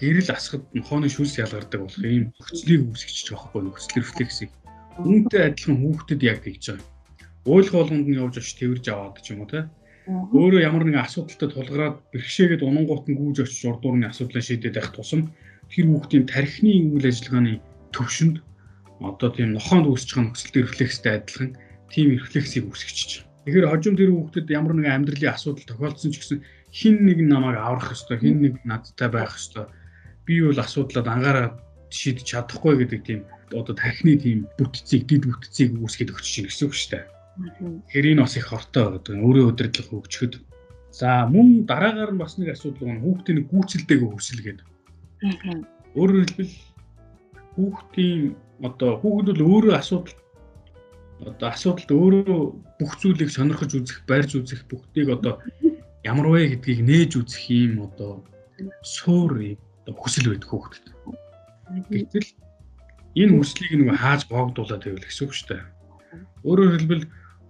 гэрэл 0.00 0.32
асахад 0.32 0.64
нохооны 0.72 1.12
шүлс 1.12 1.36
ялгардаг 1.36 1.80
болох 1.84 2.00
ийм 2.00 2.32
нөхцөлийг 2.32 2.82
үүсгэж 2.88 3.16
байгаа 3.28 3.44
байхгүй 3.44 3.60
нөхцөл 3.68 3.96
рефлексийг. 4.00 4.50
Үүнтэй 5.04 5.42
адилхан 5.52 5.76
хүүхдэд 5.84 6.20
яг 6.24 6.38
тэгж 6.40 6.64
байгаа. 6.72 6.88
Уйлах 7.44 7.74
болгонд 7.76 8.08
нь 8.08 8.16
явж 8.16 8.34
очиж 8.40 8.54
тэрж 8.56 8.84
аваад 8.88 9.20
ч 9.20 9.26
юм 9.36 9.44
уу 9.44 9.52
те. 9.52 9.68
Өөрөө 10.08 10.60
ямар 10.64 10.88
нэгэн 10.88 11.04
асуудалтай 11.04 11.48
тулгараад 11.52 11.96
бэрхшээгээд 12.08 12.64
унангуут 12.64 13.06
нь 13.06 13.18
гүйж 13.20 13.36
очиж 13.44 13.62
урдуурны 13.68 14.08
асуудлаа 14.08 14.42
шийдээд 14.42 14.80
байх 14.80 14.90
тусам 14.96 15.30
тэр 15.70 15.86
хүүхдийн 15.92 16.24
тархины 16.26 16.72
үйл 16.96 17.06
ажиллагааны 17.06 17.60
төвшөнд 17.94 18.36
одоо 18.98 19.28
тийм 19.30 19.54
нохоонд 19.54 19.86
үүсэж 19.86 20.08
байгаа 20.10 20.26
нөхцөл 20.26 20.56
рефлекстэй 20.66 21.12
адилхан 21.18 21.50
тийм 21.92 22.16
рефлексийг 22.16 22.66
үүсгэж. 22.72 23.28
Тэгэхээр 23.44 23.68
хожим 23.68 23.94
тэр 23.98 24.10
хүүхдэд 24.16 24.48
ямар 24.48 24.74
нэгэн 24.74 24.96
амьдралын 25.04 25.34
асуудал 25.36 25.68
тохиолдсон 25.68 26.10
ч 26.10 26.16
гэсэн 26.18 26.38
хин 26.72 26.96
нэг 27.04 27.18
намайг 27.20 27.60
аврах 27.60 27.92
ёстой, 27.92 28.16
хин 28.16 28.40
нэг 28.40 28.64
надтай 28.64 29.10
байх 29.12 29.36
ёстой. 29.36 29.68
Би 30.24 30.40
бол 30.40 30.56
асуудлаад 30.56 31.06
ангаараад 31.10 31.54
шийдэж 31.92 32.26
чадахгүй 32.32 32.86
гэдэг 32.86 33.00
тийм 33.04 33.20
одоо 33.52 33.74
тархины 33.76 34.16
тийм 34.16 34.48
бүтцийг, 34.56 35.04
дид 35.04 35.28
бүтцийг 35.28 35.76
үүсгэж 35.76 36.08
өгч 36.14 36.24
чинь 36.24 36.48
гэсэн 36.48 36.66
үг 36.70 36.74
шүү 36.74 36.90
дээ. 36.96 37.04
Тэгэхээр 37.90 38.10
энэ 38.16 38.24
бас 38.24 38.36
их 38.38 38.48
хортой 38.48 38.84
байдаг. 38.96 39.14
Өөрийн 39.20 39.48
удирдлага 39.52 39.90
хөгжөхөд. 39.90 40.34
За 40.92 41.26
мөн 41.28 41.64
дараагаар 41.68 42.12
нь 42.14 42.22
бас 42.22 42.38
нэг 42.38 42.54
асуудал 42.54 42.88
байна. 42.88 43.04
Хүүхдийн 43.04 43.44
гүйцэлтэйг 43.48 44.00
өсөл 44.06 44.40
гэдэг. 44.44 44.66
Өөрөөр 45.96 46.24
хэлбэл 46.24 46.52
хүүхдийн 47.56 48.22
одоо 48.62 48.90
хүүхэд 49.00 49.28
бол 49.34 49.44
өөрөө 49.50 49.74
асуудал 49.76 50.21
одоо 51.26 51.48
асуудалд 51.50 51.90
өөрөө 51.90 52.40
бүх 52.78 52.92
зүйлийг 52.98 53.30
сонирхож 53.30 53.72
үзэх, 53.78 54.02
барьж 54.10 54.34
үзэх 54.34 54.66
бүгдийг 54.66 55.08
одоо 55.16 55.38
ямар 56.02 56.26
вэ 56.34 56.58
гэдгийг 56.58 56.80
нээж 56.82 57.10
үзэх 57.22 57.42
юм 57.50 57.86
одоо 57.86 58.26
суур 58.82 59.38
одоо 59.82 59.94
хүсэл 59.94 60.30
байдаг 60.30 60.50
хүүхдэд. 60.50 60.86
Гэтэл 61.90 62.28
энэ 63.22 63.34
хүслийг 63.38 63.72
нөгөө 63.78 63.98
хааж 63.98 64.20
боогдуулаад 64.26 64.82
байвал 64.82 65.06
гэсэн 65.06 65.24
үг 65.26 65.32
шүү 65.34 65.48
дээ. 65.50 65.62
Өөрөөр 66.46 66.72
хэлбэл 66.74 67.04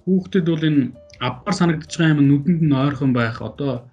хүүхдэд 0.04 0.46
бол 0.48 0.68
энэ 0.68 0.82
авбар 1.22 1.54
санагдаж 1.56 1.92
байгаа 1.96 2.14
юм 2.16 2.20
нүдэнд 2.28 2.62
нь 2.66 2.76
ойрхон 2.76 3.12
байх 3.16 3.40
одоо 3.40 3.88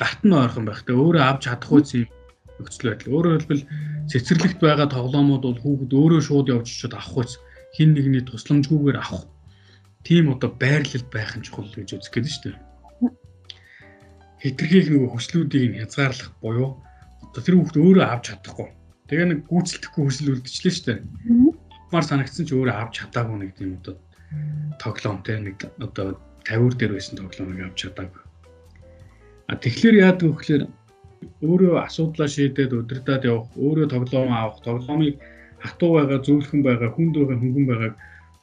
гарт 0.00 0.20
нь 0.24 0.36
ойрхон 0.36 0.64
байх. 0.68 0.84
Тэгээ 0.84 1.00
өөрөө 1.00 1.22
авч 1.24 1.42
чадахгүй 1.48 1.80
зүйл 1.84 2.10
нөхцөл 2.60 2.88
байдал. 2.92 3.14
Өөрөөр 3.14 3.36
хэлбэл 3.40 3.64
цэцэрлэгт 4.10 4.60
байгаа 4.60 4.88
тоглоомууд 4.90 5.42
бол 5.44 5.60
хүүхэд 5.62 5.92
өөрөө 5.92 6.20
шууд 6.24 6.46
явж 6.52 6.66
очиод 6.68 6.94
авах 6.98 7.16
үс 7.24 7.32
хин 7.74 7.90
нэгний 7.94 8.22
тусламжгүйгээр 8.22 8.98
авах 9.02 9.26
тийм 10.06 10.30
одоо 10.30 10.50
байрлал 10.54 11.06
байх 11.10 11.34
нь 11.34 11.44
чухал 11.44 11.68
гэж 11.74 11.98
үзэх 11.98 12.12
гээд 12.14 12.26
шүү 12.30 12.42
дээ. 12.44 12.56
Хитрхийг 14.44 14.86
нөгөө 14.92 15.10
хүслүүдийг 15.16 15.64
нь 15.72 15.78
хязгаарлах 15.80 16.30
буюу 16.38 16.70
одоо 17.24 17.40
тэр 17.42 17.56
хүүхд 17.58 17.76
өөрөө 17.80 18.04
авч 18.04 18.24
чадахгүй. 18.30 18.68
Тэгээ 19.08 19.26
нэг 19.32 19.40
гүйцэлдэхгүй 19.48 20.02
хүсэл 20.04 20.32
үлдчихлээ 20.36 20.74
шүү 20.76 20.86
дээ. 20.86 21.00
Мар 21.90 22.04
санагдсан 22.04 22.44
ч 22.46 22.50
өөрөө 22.52 22.76
авч 22.76 22.94
чадаагүй 23.00 23.36
нэг 23.40 23.50
тийм 23.56 23.80
одоо 23.80 23.94
тоглоом 24.78 25.18
те 25.24 25.40
нэг 25.40 25.56
одоо 25.80 26.20
50 26.44 26.76
дээр 26.76 26.92
байсан 26.92 27.16
тоглоомыг 27.16 27.60
авч 27.64 27.78
чадаагүй. 27.88 28.22
А 29.48 29.56
тэгэхээр 29.56 29.96
вэ 30.20 30.30
гэхээр 30.36 30.64
өөрөө 31.40 31.74
асуудлаа 31.88 32.28
шийдээд 32.28 32.72
удирдах 32.76 33.24
явах, 33.24 33.48
өөрөө 33.56 33.88
тоглоом 33.88 34.32
авах, 34.32 34.60
тоглоомыг 34.60 35.16
хатуу 35.64 35.90
байгаа, 35.96 36.18
зөвлөхөн 36.26 36.62
байгаа, 36.68 36.90
хүнд 36.92 37.14
байгаа, 37.16 37.38
хөнгөн 37.40 37.66
байгааг 37.70 37.94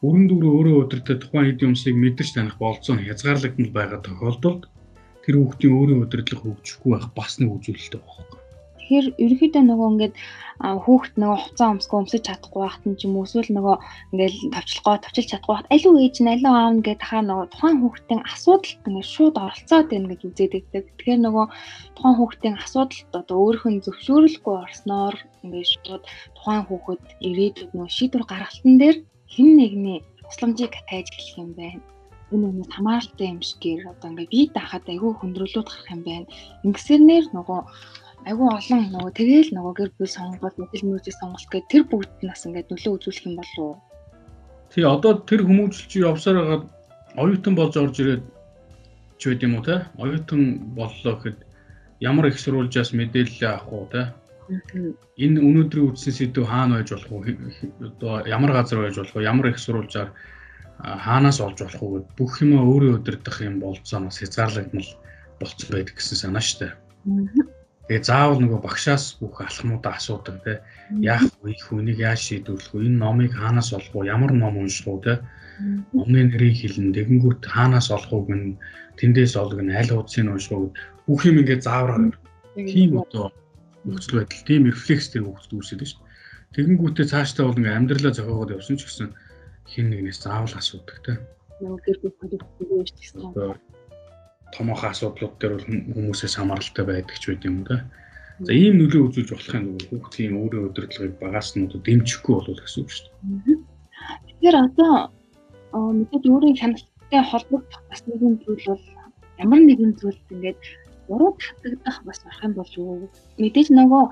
өрөн 0.02 0.26
дүүрээ 0.28 0.54
өөрөө 0.58 0.76
өдөртөө 0.84 1.16
тухайн 1.22 1.48
хэд 1.48 1.66
юмсыг 1.68 1.96
мэдэрч 2.04 2.30
таних 2.34 2.58
болцоо 2.58 2.98
хязгаарлагдмал 2.98 3.74
байгаа 3.78 4.00
тохиолдолд 4.02 4.62
тэр 5.24 5.36
хүүхдийн 5.38 5.78
өөрийн 5.78 6.04
удирдлага 6.04 6.46
хөгжихгүй 6.50 6.92
байх 6.98 7.08
бас 7.14 7.38
нэг 7.38 7.50
үзүүлэлт 7.54 7.94
байгаа. 8.02 8.41
Тэгэхээр 8.92 9.24
ерөнхийдөө 9.24 9.64
нөгөө 9.72 9.88
ингээд 9.92 10.16
хүүхд 10.84 11.14
нөгөө 11.16 11.40
хуцаа 11.40 11.70
өмсгөө 11.72 12.00
өмсөж 12.04 12.24
чадахгүй 12.28 12.60
байхад 12.60 12.84
нь 12.92 12.98
ч 13.00 13.02
юм 13.08 13.16
уу 13.16 13.24
эсвэл 13.24 13.56
нөгөө 13.56 13.76
ингээд 14.12 14.36
тавчлахгүй 14.52 14.98
тавчилж 15.00 15.30
чадахгүй 15.32 15.54
байхад 15.56 15.72
үү 15.72 16.04
ээж 16.04 16.16
нь 16.20 16.32
аль 16.36 16.48
аав 16.52 16.72
нь 16.76 16.84
гэдэг 16.84 17.08
хаа 17.08 17.24
нөгөө 17.24 17.48
тухайн 17.56 17.80
хүүхдийн 17.80 18.22
асуудалд 18.28 18.84
ингээд 18.84 19.12
шууд 19.16 19.36
оролцоод 19.40 19.88
байна 19.88 20.12
гэж 20.12 20.22
үзээд 20.28 20.52
байдаг. 20.52 20.84
Тэгэхээр 21.00 21.22
нөгөө 21.24 21.46
тухайн 21.96 22.18
хүүхдийн 22.20 22.56
асуудалд 22.60 23.12
одоо 23.16 23.38
өөрийнх 23.40 23.68
нь 23.72 23.84
зөвшөөрлөхгүй 23.88 24.56
орсноор 24.60 25.16
ингээд 25.40 25.72
шууд 25.72 26.04
тухайн 26.36 26.64
хүүхэд 26.68 27.04
ирээдүйд 27.28 27.72
нөгөө 27.72 27.96
шийдвэр 27.96 28.26
гаргалтан 28.28 28.76
дээр 28.76 28.98
хэн 29.34 29.50
нэгний 29.56 30.00
тусламжийг 30.28 30.74
тааж 30.92 31.08
эхлэх 31.16 31.40
юм 31.40 31.52
байна 31.56 31.80
энэ 32.32 32.48
өмнө 32.48 32.72
хамааралтай 32.72 33.28
юм 33.28 33.42
шигээр 33.44 33.92
одоо 33.92 34.08
ингээ 34.12 34.32
бие 34.32 34.48
даахад 34.56 34.88
айгүй 34.88 35.12
хөндрөлүүд 35.20 35.68
гарах 35.68 35.92
юм 35.92 36.02
байна. 36.08 36.28
Ингэсэрнээр 36.64 37.26
нөгөө 37.36 37.60
айгүй 38.26 38.48
олон 38.54 38.82
нөгөө 38.94 39.12
тэгээл 39.18 39.52
нөгөө 39.58 39.74
гэр 39.78 39.92
бүл 39.98 40.12
сонголт, 40.14 40.56
мэдл 40.58 40.86
мөржийн 40.86 41.18
сонголт 41.18 41.50
гэдэг 41.50 41.72
тэр 41.74 41.84
бүгд 41.90 42.14
нас 42.22 42.46
ингээд 42.46 42.70
нөлөө 42.70 42.94
үзүүлэх 42.98 43.26
юм 43.26 43.36
болов 43.42 43.58
уу? 43.66 43.76
Тий 44.70 44.86
одоо 44.86 45.14
тэр 45.26 45.42
хүмүүжлж 45.48 45.92
явсаар 45.98 46.38
хагаад 46.38 46.66
оюутан 47.18 47.54
болж 47.58 47.74
орж 47.82 47.96
ирээд 47.98 48.24
ч 49.18 49.22
байд 49.26 49.42
юм 49.42 49.58
уу 49.58 49.66
те? 49.66 49.90
Оюутан 49.98 50.42
боллоо 50.78 51.14
гэхэд 51.18 51.40
ямар 52.00 52.30
их 52.30 52.38
сурвалжаас 52.38 52.94
мэдээлэл 52.94 53.42
авах 53.50 53.74
уу 53.74 53.86
те? 53.90 54.14
Энэ 55.18 55.42
өнөөдрийн 55.42 55.90
үдсэн 55.90 56.14
сэдв 56.14 56.46
хаана 56.46 56.82
байж 56.82 56.90
болох 56.94 57.26
вэ? 57.26 57.36
Одоо 57.82 58.22
ямар 58.28 58.52
газар 58.54 58.86
байж 58.86 58.96
болох 59.02 59.16
вэ? 59.18 59.26
Ямар 59.26 59.48
их 59.50 59.60
сурвалжаар 59.60 60.10
хаанаас 60.80 61.40
олж 61.42 61.58
болох 61.62 61.82
вэ? 61.82 62.00
Бүх 62.18 62.42
юм 62.42 62.58
өөрөө 62.58 63.02
өдөрдох 63.02 63.38
юм 63.42 63.60
болцооноос 63.64 64.22
хязгаарлагдмал 64.22 64.90
болцсон 65.40 65.70
байдаг 65.74 65.96
гэсэн 65.98 66.18
санаа 66.22 66.44
шүү 66.44 66.60
дээ. 66.62 66.74
Тэгээ 67.92 68.08
заавал 68.08 68.40
нөгөө 68.40 68.60
багшаас 68.64 69.20
бүх 69.20 69.44
алхмуудаа 69.44 70.00
асуудаг 70.00 70.40
те. 70.48 70.64
Яах 71.04 71.28
вэ? 71.44 71.60
Хүнийг 71.60 72.00
яаж 72.00 72.24
шийдвэрлэх 72.24 72.72
вэ? 72.72 72.88
Энэ 72.88 73.04
номыг 73.04 73.36
хаанаас 73.36 73.76
олох 73.76 73.92
вэ? 73.92 74.08
Ямар 74.08 74.32
ном 74.32 74.64
унших 74.64 74.88
вэ? 74.88 75.20
Номны 75.92 76.32
нэрийг 76.32 76.56
хэлнэ. 76.56 76.96
Тэгэнгүүт 76.96 77.44
хаанаас 77.52 77.92
олох 77.92 78.32
вэ 78.32 78.56
тэндээс 78.96 79.36
олох 79.36 79.60
нь 79.60 79.76
аль 79.76 79.92
хуудсыг 79.92 80.24
унших 80.24 80.56
вэ? 80.56 80.72
Бүх 81.04 81.22
юм 81.28 81.44
ингээд 81.44 81.68
заавраар 81.68 82.16
тийм 82.56 82.96
одоо 82.96 83.36
нөхцөл 83.84 84.24
байдал, 84.24 84.48
тийм 84.48 84.72
рефлекс 84.72 85.12
тэр 85.12 85.28
хөвгөлд 85.28 85.52
үүсэдэг 85.52 85.88
шүү. 85.92 86.02
Тэгэнгүүтээ 86.56 87.12
цаашдаа 87.12 87.52
бол 87.52 87.60
ингээд 87.60 87.76
амьдралаа 87.76 88.16
зохиогоод 88.16 88.56
явсан 88.56 88.80
ч 88.80 88.88
гэсэн 88.88 89.12
хин 89.68 89.92
нэгнээс 89.92 90.24
заавал 90.24 90.56
асуудаг 90.56 90.96
те. 91.04 91.20
Нөгөө 91.60 91.84
гэр 91.84 91.98
бүл 92.00 92.16
холбоотой 92.24 92.72
юм 92.72 92.88
шүү 92.88 93.36
дээ 93.36 93.81
томоохон 94.56 94.92
асуудлууд 94.92 95.36
дээр 95.40 95.54
бол 95.56 95.68
хүмүүсээс 95.96 96.36
хамааралтай 96.38 96.86
байдаг 96.88 97.18
ч 97.20 97.24
байт 97.28 97.44
юм 97.50 97.64
да. 97.68 97.86
За 98.46 98.52
ийм 98.58 98.82
нөлөө 98.82 99.02
үзүүлж 99.08 99.30
болохын 99.32 99.66
тулд 99.78 99.90
хүүхдийн 99.90 100.34
өөрийн 100.42 100.66
удирдлагыг 100.68 101.16
багаас 101.22 101.50
нь 101.54 101.66
одоо 101.68 101.80
дэмжихгүй 101.86 102.34
болов 102.36 102.58
гэсэн 102.58 102.82
үг 102.82 102.90
шүү 102.90 103.08
дээ. 103.08 103.60
Тэгэхээр 104.28 104.58
одоо 104.66 104.94
мэдээж 105.72 106.24
өөрийн 106.26 106.58
хяналттай 106.58 107.22
холбогдох 107.30 107.84
бас 107.90 108.02
нэгэн 108.10 108.34
зүйл 108.42 108.66
бол 108.66 108.86
ямар 109.44 109.62
нэгэн 109.62 109.94
зүйлд 110.00 110.26
ингээд 110.34 110.62
буруу 111.08 111.32
татагдах 111.38 111.98
бас 112.08 112.20
байх 112.26 112.40
юм 112.46 112.54
болов 112.58 112.82
уу? 112.82 113.10
Мэдээж 113.38 113.68
нөгөө 113.78 114.04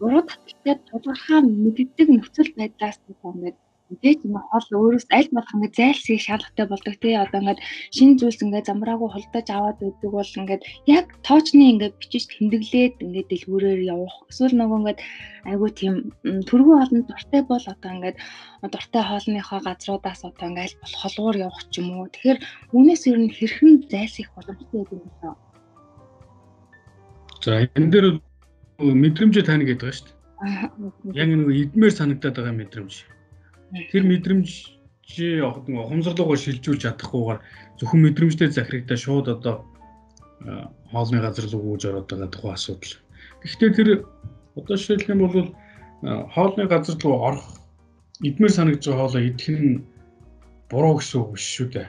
буруу 0.00 0.22
таталтай 0.30 0.74
тодорхой 0.90 1.40
мэддэг 1.42 2.08
нөхцөл 2.12 2.50
байдлаас 2.54 2.98
ингээд 3.08 3.58
мэдээж 3.90 4.18
юм 4.28 4.36
хол 4.52 4.68
өөрөөс 4.68 5.06
аль 5.08 5.30
болох 5.32 5.54
ингэ 5.56 5.76
зайлсхийх 5.78 6.22
шаардлагатай 6.24 6.66
болдог 6.68 6.94
тий 7.00 7.14
одоо 7.16 7.40
ингээд 7.40 7.64
шинэ 7.96 8.18
зүйлс 8.20 8.40
ингээд 8.44 8.68
замраагүй 8.68 9.08
хулдаж 9.12 9.46
аваад 9.48 9.78
өгдөг 9.80 10.12
бол 10.12 10.32
ингээд 10.40 10.62
яг 10.86 11.06
тоочны 11.24 11.64
ингээд 11.72 11.94
бичиж 12.00 12.24
тэмдэглээд 12.28 12.94
ингээд 13.04 13.28
дэлгүүрээр 13.32 13.80
явах. 13.94 14.16
Эсвэл 14.28 14.54
нөгөө 14.60 14.78
ингээд 14.80 15.00
айгүй 15.48 15.70
тийм 15.80 15.94
төргүү 16.48 16.76
олон 16.84 17.02
дуртай 17.08 17.42
бол 17.48 17.64
одоо 17.72 17.90
ингээд 17.96 18.16
дуртай 18.72 19.02
хоолныхоо 19.08 19.60
газруудаас 19.64 20.20
одоо 20.28 20.46
ингээд 20.48 20.66
аль 20.68 20.80
болох 20.80 21.00
холгуур 21.02 21.36
явах 21.48 21.62
ч 21.72 21.74
юм 21.80 21.88
уу. 21.96 22.12
Тэгэхээр 22.12 22.38
үүнээс 22.76 23.02
ер 23.08 23.18
нь 23.24 23.32
хэрхэн 23.32 23.72
зайлсхийх 23.88 24.30
боломжтой 24.36 24.84
гэдэг 24.84 25.00
юм 25.00 25.12
байна. 25.22 25.40
За 27.40 27.64
энэ 27.64 27.90
дээр 27.92 28.06
мэдрэмжээ 28.78 29.44
тань 29.48 29.64
гэдэг 29.64 29.80
байгаа 29.80 29.96
шүү 29.96 30.06
дээ. 30.06 30.18
Яг 31.18 31.28
нэг 31.32 31.48
эдмээр 31.72 31.94
санагдаад 31.96 32.36
байгаа 32.36 32.54
мэдрэмж 32.54 33.17
тэр 33.92 34.02
мэдрэмж 34.08 34.48
чи 35.08 35.40
ухамсарлуугаар 35.40 36.40
шилжүүлж 36.40 36.82
чадахгүйгээр 36.84 37.40
зөвхөн 37.80 38.00
мэдрэмжтэй 38.04 38.48
захирагдаа 38.52 38.98
шууд 39.00 39.26
одоо 39.28 39.64
хоолны 40.92 41.18
газар 41.20 41.46
руу 41.52 41.76
гүйж 41.76 41.82
ороод 41.88 42.08
байгаа 42.08 42.28
тухайн 42.28 42.56
асуудал. 42.56 42.94
Гэхдээ 43.42 43.70
тэр 43.76 43.88
одоо 44.56 44.76
жишээлх 44.76 45.08
юм 45.08 45.20
бол 45.24 45.48
хоолны 46.34 46.64
газар 46.68 46.96
руу 47.00 47.16
орох 47.28 47.46
эдмэр 48.24 48.52
санагдж 48.52 48.84
байгаа 48.84 49.00
хоолоо 49.08 49.22
идэх 49.24 49.48
нь 49.48 49.84
буруу 50.70 50.94
гэсэн 51.00 51.20
үг 51.20 51.30
биш 51.34 51.46
шүү 51.56 51.68
дээ. 51.72 51.86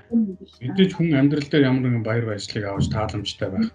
Мэдээж 0.64 0.92
хүн 0.96 1.20
амьдрал 1.20 1.48
дээр 1.52 1.68
ямар 1.68 1.84
нэгэн 1.84 2.04
баяр 2.08 2.26
баясгалыг 2.28 2.66
авч 2.66 2.88
тааламжтай 2.88 3.50
байх 3.52 3.70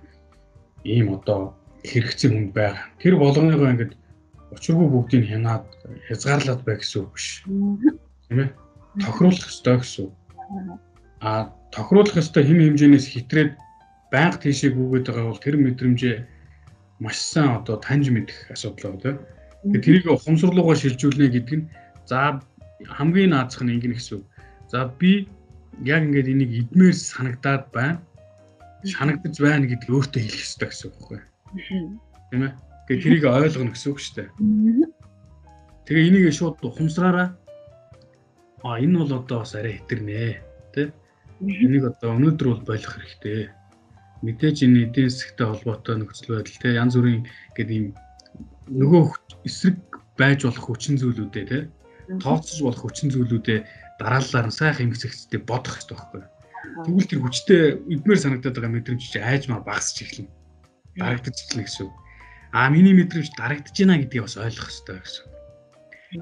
ийм 0.84 1.12
одоо 1.12 1.54
хэрэгцээ 1.84 2.30
хүнд 2.32 2.52
байх. 2.56 2.76
Тэр 3.00 3.20
болгоныгоо 3.20 3.68
ингээд 3.72 3.92
учиргүй 4.54 4.88
бүгдийг 4.88 5.24
хянаад 5.28 5.64
хязгаарлаад 6.08 6.60
бай 6.64 6.76
гэсэн 6.78 7.02
үг 7.02 7.12
биш. 7.14 7.42
Тийм 8.28 8.38
ээ. 8.40 8.50
Тохируулах 9.02 9.50
ёстой 9.50 9.76
гэсэн 9.82 10.02
үг. 10.06 10.12
А 11.20 11.50
тохируулах 11.74 12.16
ёстой 12.16 12.42
хэм 12.46 12.60
хэмжээнээс 12.62 13.06
хитрээд 13.10 13.52
байнга 14.14 14.38
тийшээ 14.38 14.70
гүгээд 14.74 15.06
байгаа 15.10 15.26
бол 15.30 15.42
тэр 15.42 15.56
мэдрэмжээ 15.58 16.16
маш 17.02 17.18
сайн 17.18 17.58
одоо 17.58 17.76
таньж 17.82 18.08
мэдэх 18.14 18.54
асуудал 18.54 18.94
байна. 18.94 19.18
Тэгээ 19.64 19.82
тэрийг 19.82 20.06
ухамсарлуугаар 20.06 20.78
шилжүүлнэ 20.78 21.26
гэдэг 21.34 21.56
нь 21.58 21.68
за 22.06 22.38
хамгийн 22.86 23.32
наазах 23.34 23.64
нь 23.64 23.74
ингэнэ 23.74 23.98
гэсэн 23.98 24.22
үг. 24.22 24.24
За 24.70 24.86
би 24.86 25.26
яг 25.82 26.04
ингээд 26.06 26.30
энийг 26.30 26.52
идмээр 26.52 26.94
санагдаад 26.94 27.64
байна. 27.72 27.98
Шанагдаж 28.84 29.34
байна 29.40 29.66
гэдгийг 29.66 29.90
өөртөө 29.90 30.20
хэлэх 30.22 30.44
ёстой 30.44 30.68
гэсэн 30.68 30.86
үг 30.86 30.94
байхгүй. 30.94 31.20
Тийм 32.30 32.42
ээ. 32.46 32.52
Тэгээ 32.84 33.00
тэрийг 33.00 33.24
ойлгоно 33.24 33.72
гэсэн 33.72 33.90
үг 33.96 34.00
шүү 34.00 34.14
дээ. 34.20 34.28
Тэгээ 35.88 36.08
энийг 36.12 36.36
шууд 36.36 36.60
ухамсараараа 36.60 37.32
а 38.60 38.76
энэ 38.76 39.00
бол 39.00 39.12
одоо 39.24 39.40
бас 39.40 39.56
арай 39.56 39.80
хэтэрнэ 39.80 40.40
тий. 40.76 40.92
Энийг 41.40 41.88
одоо 41.88 42.12
өнөөдөр 42.20 42.48
бол 42.52 42.64
болох 42.68 42.92
хэрэгтэй. 42.92 43.48
Мэдээж 44.20 44.68
энэ 44.68 44.92
эдийн 44.92 45.08
засгтай 45.08 45.48
холбоотой 45.48 45.96
нөхцөл 45.96 46.36
байдал 46.36 46.60
тий 46.60 46.72
янз 46.76 46.92
бүрийн 46.96 47.24
гэдэг 47.56 47.72
ийм 47.72 47.86
нөгөө 48.68 49.02
эсрэг 49.48 49.80
байж 50.20 50.44
болох 50.44 50.64
хүчин 50.68 51.00
зүйлүүдээ 51.00 51.44
тий 51.48 51.62
тооцож 52.20 52.60
болох 52.60 52.84
хүчин 52.84 53.08
зүйлүүдээ 53.08 53.58
дараалалаар 54.00 54.48
нь 54.52 54.58
сайхан 54.60 54.92
эмгцэгцтэй 54.92 55.40
бодох 55.40 55.80
хэрэгтэй 55.80 55.96
байхгүй. 55.96 56.22
Тэгвэл 56.84 57.08
тэр 57.08 57.20
хүчтэй 57.24 57.60
эдмээр 57.96 58.20
санагдаад 58.20 58.56
байгаа 58.56 58.72
мэдрэмж 58.76 59.02
чи 59.08 59.20
айжмаар 59.20 59.64
багасч 59.64 60.04
эхэлнэ. 60.04 60.32
Дарагдаж 61.00 61.36
эхэлнэ 61.36 61.64
гэсэн 61.64 61.88
үг 61.88 62.03
а 62.54 62.70
миний 62.70 62.94
мэдрэмж 62.94 63.34
дарагдж 63.34 63.74
байна 63.74 63.98
гэдгийг 63.98 64.22
бас 64.22 64.38
ойлгох 64.38 64.70
хэрэгтэй 64.70 64.98
гэсэн. 65.02 65.26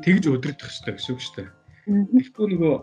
Тэгж 0.00 0.24
өдөрдөх 0.32 0.64
хэрэгтэй 0.64 0.94
гэсэн 0.96 1.12
үг 1.12 1.20
шүү 1.20 1.34
дээ. 1.36 1.48
Тэгэхгүй 2.16 2.46
нөгөө 2.56 2.74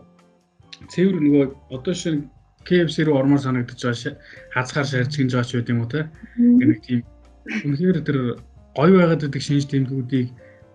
цэвэр 0.94 1.18
нөгөө 1.18 1.46
одоо 1.74 1.96
шинэ 1.98 2.30
KFC 2.68 3.10
рүү 3.10 3.18
ормоор 3.18 3.42
санагдаж 3.42 3.80
байгаа 3.82 4.14
хазгаар 4.54 4.88
шарж 4.88 5.12
гинж 5.18 5.34
байгаа 5.34 5.50
ч 5.50 5.52
байт 5.58 5.72
юм 5.74 5.82
уу 5.82 5.90
те. 5.90 6.06
Нэг 6.38 6.80
тийм 6.86 7.02
үнэхээр 7.66 7.98
тэр 8.06 8.20
гоё 8.78 8.94
байгаад 9.02 9.26
байдаг 9.26 9.42
шинж 9.42 9.66
тэмдгүүдийг 9.66 10.28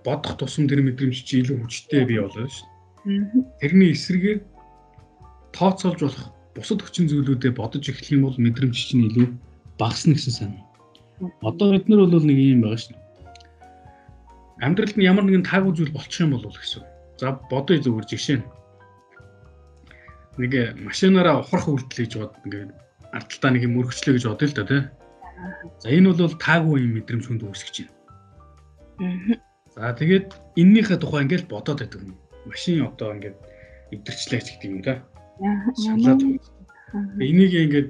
бодох 0.03 0.35
тусам 0.35 0.67
тэр 0.67 0.83
мэдрэмж 0.83 1.15
чи 1.23 1.47
илүү 1.47 1.57
хүчтэй 1.63 2.03
бий 2.11 2.19
болоо 2.19 2.51
шүү 2.51 2.67
дээ. 3.07 3.47
Тэрний 3.63 3.95
эсрэгээр 3.95 4.41
тооцоолж 5.55 6.01
болох 6.03 6.27
бусад 6.59 6.83
хүчин 6.83 7.07
зүйлүүдэд 7.07 7.55
бодож 7.55 7.87
эхлэх 7.87 8.11
юм 8.11 8.27
бол 8.27 8.35
мэдрэмж 8.35 8.75
чинь 8.75 9.07
илүү 9.07 9.27
багасна 9.79 10.19
гэсэн 10.19 10.35
санаа. 10.35 10.74
Одоо 11.43 11.75
эднэр 11.75 12.07
бол 12.07 12.25
нэг 12.25 12.39
юм 12.39 12.61
байгаа 12.65 12.81
дээ. 12.91 13.03
Амьдралд 14.65 14.97
нь 14.97 15.07
ямар 15.07 15.25
нэгэн 15.27 15.45
таагүй 15.45 15.73
зүйл 15.75 15.93
болчих 15.95 16.25
юм 16.25 16.35
бол 16.35 16.47
гэсэн. 16.47 16.83
За 17.21 17.39
бодоё 17.51 17.83
зүгээр 17.83 18.07
жишээ 18.07 18.39
нь. 18.39 18.47
Нэг 20.39 20.53
машинаараа 20.83 21.43
ухрах 21.43 21.69
үйлдэл 21.69 22.01
хийж 22.07 22.15
бод 22.19 22.35
ингээд 22.47 22.71
ардталтаа 23.15 23.51
нэг 23.55 23.63
юм 23.67 23.79
өргөчлөө 23.79 24.15
гэж 24.19 24.25
бодъё 24.27 24.49
л 24.51 24.57
да 24.59 24.65
тий. 24.67 24.83
За 25.83 25.89
энэ 25.91 26.11
бол 26.15 26.35
таагүй 26.39 26.77
юм 26.87 26.93
мэдрэмж 26.99 27.25
хүнд 27.27 27.43
үүсгэж 27.47 27.77
байна. 28.99 29.39
За 29.75 29.91
тэгээд 29.95 30.29
эннийхээ 30.59 30.99
тухай 31.03 31.23
ингээд 31.27 31.51
бодоод 31.51 31.79
байдаг 31.83 32.01
юм. 32.03 32.15
Машин 32.47 32.87
одоо 32.87 33.15
ингээд 33.15 33.37
эвдэрчлээч 33.95 34.47
гэдэг 34.59 34.71
юм 34.71 34.83
да. 34.83 35.03
Шалаад. 35.83 36.23
Энийг 37.19 37.53
ингээд 37.55 37.89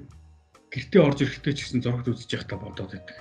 гэртээ 0.75 1.03
орж 1.07 1.19
ирэхдээ 1.23 1.55
ч 1.55 1.59
гэсэн 1.71 1.87
зурагт 1.87 2.11
үзэж 2.11 2.31
явахдаа 2.35 2.59
бодоод 2.59 2.91
байдаг. 2.91 3.17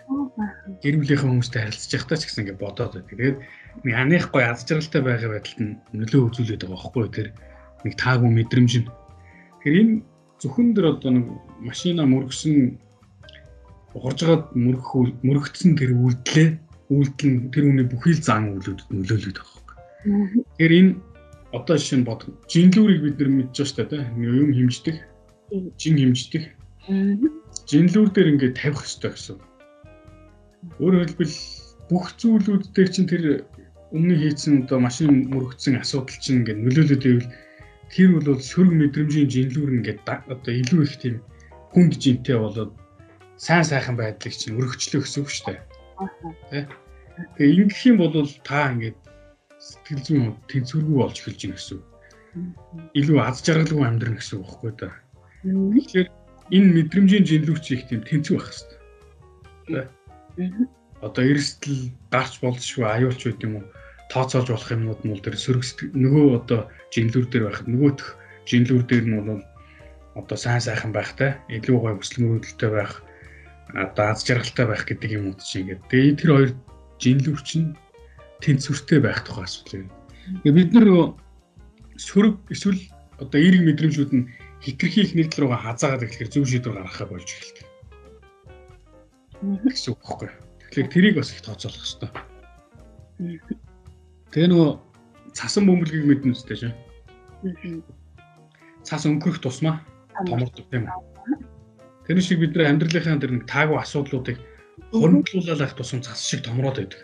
Гэр 0.82 0.96
бүлийнхээ 0.98 1.30
хүмүүстэй 1.30 1.62
харилцаж 1.62 1.92
явахдаа 1.94 2.18
ч 2.18 2.24
гэсэн 2.26 2.42
ингэ 2.50 2.58
бодоод 2.58 2.94
байдаг. 2.98 3.14
Тэгээд 3.14 3.38
нэг 3.86 3.94
аныхгүй 3.94 4.42
аз 4.42 4.66
жаргалтай 4.66 5.02
байгаа 5.06 5.30
байдалд 5.38 5.60
нь 5.62 5.78
нөлөө 5.94 6.22
үзүүлээд 6.34 6.66
байгаа 6.66 6.74
байхгүй 6.82 7.06
тэр 7.14 7.28
нэг 7.86 7.94
таагүй 8.02 8.30
мэдрэмж 8.34 8.74
нь. 8.82 8.90
Тэгэхээр 8.90 9.82
энэ 9.86 9.94
зөвхөн 10.42 10.68
дөр 10.74 10.88
одоо 10.98 11.12
нэг 11.14 11.26
машина 11.62 12.02
мөргсөн 12.10 12.56
ухарж 13.94 14.20
байгаа 14.26 14.40
мөрөх 14.58 14.90
мөрөгдсөн 15.22 15.72
тэр 15.78 15.94
үйлдэлээ 15.94 16.50
үйлдэл 16.90 17.30
нь 17.30 17.40
тэр 17.54 17.64
хүний 17.70 17.86
бүхий 17.86 18.18
л 18.18 18.26
зан 18.26 18.58
үйлүүдэд 18.58 18.90
нөлөөлөд 18.90 19.38
байгаа 19.38 19.62
юм. 20.10 20.42
Тэгэхээр 20.58 20.74
энэ 20.74 20.92
одоо 21.54 21.76
жишээ 21.78 22.02
нь 22.02 22.08
бод 22.10 22.26
жинлүүрийг 22.50 23.02
бид 23.06 23.18
нар 23.22 23.30
мэдж 23.30 23.54
байгаа 23.54 23.70
шүү 23.70 23.78
дээ 23.94 24.02
тийм 24.10 24.34
юм 24.42 24.50
хэмждэг. 24.58 24.96
Жин 25.78 25.96
хэмждэг 26.02 26.44
жинлүүр 27.70 28.10
дээр 28.12 28.32
ингээд 28.34 28.60
тавих 28.60 28.82
хэрэгтэй 28.84 29.12
гэсэн. 29.14 29.38
Өөрөөр 30.80 31.06
хэлбэл 31.08 31.36
бүх 31.90 32.06
зүйлүүд 32.20 32.64
дээр 32.76 32.90
чинь 32.92 33.10
тэр 33.12 33.24
өмнө 33.96 34.16
хийсэн 34.18 34.66
одоо 34.66 34.80
машин 34.82 35.30
мөрөгдсөн 35.30 35.80
асуудал 35.80 36.18
чинь 36.24 36.42
ингээд 36.42 36.64
нөлөөлөд 36.64 37.04
ивэл 37.06 37.30
тэр 37.94 38.10
бол 38.18 38.42
сөрөг 38.42 38.74
мэдрэмжийн 38.74 39.30
жинлүүр 39.30 39.72
ингээд 39.78 40.00
одоо 40.08 40.54
илүү 40.54 40.82
их 40.88 40.96
тийм 40.98 41.16
хүнд 41.74 41.94
жинтэй 42.02 42.38
болоод 42.40 42.74
сайн 43.38 43.66
сайхан 43.68 43.98
байдлыг 44.00 44.34
чинь 44.34 44.58
өргөчлөө 44.58 45.02
гэсэн 45.04 45.22
үг 45.22 45.30
шүү 45.30 45.46
дээ. 45.52 45.62
Тэ. 46.50 46.60
Тэгээ 47.38 47.54
ингэх 47.62 47.82
юм 47.86 47.98
бол 48.02 48.30
та 48.42 48.74
ингээд 48.74 48.98
сэтгэл 49.62 50.02
зүйн 50.06 50.26
тэнцвэргүй 50.50 50.98
болж 50.98 51.18
эхэлж 51.22 51.42
байна 51.44 51.58
гэсэн 51.58 51.78
үг. 51.78 51.86
Илүү 52.98 53.18
аз 53.22 53.38
жаргалгүй 53.46 53.86
амьдрах 53.86 54.18
гэсэн 54.18 54.42
үг 54.42 54.48
байхгүй 54.50 54.72
да. 54.82 54.90
Тэгэхээр 55.46 56.10
энэ 56.52 56.74
мэдрэмжийн 56.74 57.24
жинлүүч 57.24 57.66
их 57.72 57.88
тийм 57.88 58.02
тэнцүү 58.04 58.36
байх 58.36 58.50
хэрэгтэй. 58.52 59.88
Одоо 61.04 61.24
эрсдэл 61.24 61.92
гарч 62.12 62.40
болзошгүй 62.42 62.86
аюулч 62.88 63.22
байд 63.24 63.44
юм 63.44 63.54
уу? 63.62 63.66
Тооцоолж 64.12 64.50
болох 64.52 64.72
юмнууд 64.72 65.02
нь 65.04 65.12
бол 65.14 65.24
тэр 65.24 65.36
сөрөг 65.40 65.64
нөгөө 65.96 66.26
одоо 66.44 66.62
жинлүүр 66.92 67.28
дээр 67.32 67.46
байхад 67.48 67.68
нөгөөх 67.68 68.08
жинлүүр 68.48 68.84
дээр 68.88 69.06
нь 69.08 69.18
бол 69.20 69.44
одоо 70.16 70.38
сайн 70.38 70.62
сайхан 70.62 70.94
байхтай, 70.94 71.40
илүү 71.50 71.78
гой 71.80 71.94
хүсэл 71.98 72.22
мөрөөдөлтэй 72.22 72.70
байх, 72.70 73.02
одоо 73.74 74.06
аз 74.14 74.22
жаргалтай 74.22 74.66
байх 74.70 74.84
гэдэг 74.86 75.10
юм 75.18 75.34
уу 75.34 75.36
чинь 75.42 75.66
ингээд. 75.66 75.90
Тэгээ 75.90 76.18
тэр 76.22 76.32
хоёр 76.38 76.52
жинлүүр 77.02 77.42
чинь 77.42 77.74
тэнцвэртэй 78.46 79.00
байх 79.02 79.26
тухай 79.26 79.50
асуудал 79.50 79.88
юм. 79.88 79.90
Тэгээ 80.46 80.54
бид 80.54 80.72
нар 80.78 80.88
сөрөг 81.98 82.36
эсвэл 82.54 82.80
одоо 83.18 83.40
эерэг 83.42 83.64
мэдрэмжүүд 83.66 84.12
нь 84.14 84.30
хитрхи 84.64 85.04
их 85.04 85.12
нэгдэл 85.12 85.44
рүүгээ 85.44 85.60
хазаагаад 85.60 86.04
эхлэхээр 86.08 86.32
зөв 86.32 86.46
шийдвэр 86.48 86.80
гаргахаа 86.80 87.08
болж 87.12 87.28
эхэлдэг. 87.28 87.68
гэсэн 89.68 89.92
үг 89.92 90.00
байхгүй. 90.00 90.30
Тэгэхээр 90.72 90.88
тэрийг 90.88 91.16
бас 91.20 91.36
их 91.36 91.44
тооцоолох 91.44 91.84
хэрэгтэй. 91.84 92.10
Тэгээ 94.32 94.50
нөгөө 94.56 94.72
цасан 95.36 95.68
бөмбөлгийг 95.68 96.08
мэднэ 96.08 96.32
үстэй 96.32 96.58
шээ. 96.64 96.74
Цас 98.88 99.04
өнгөрөх 99.04 99.44
тусмаа 99.44 99.84
томордог 100.24 100.64
тийм 100.72 100.88
үү. 100.88 100.96
Тэр 102.08 102.24
шиг 102.24 102.40
бид 102.40 102.56
нар 102.56 102.72
амьдралынхаа 102.72 103.20
тэр 103.20 103.36
нэг 103.36 103.46
таагүй 103.52 103.78
асуудлуудыг 103.84 104.40
авах 105.60 105.76
тусам 105.76 106.00
цас 106.00 106.24
шиг 106.24 106.48
томроод 106.48 106.80
байдаг. 106.80 107.04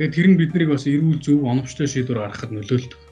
Тэгээ 0.00 0.16
тэр 0.16 0.26
нь 0.32 0.38
биднийг 0.40 0.72
бас 0.72 0.88
эрүүл 0.88 1.20
зөв 1.20 1.44
оновчтой 1.44 1.88
шийдвэр 1.88 2.24
гаргахад 2.24 2.56
нөлөөлдөг 2.56 3.07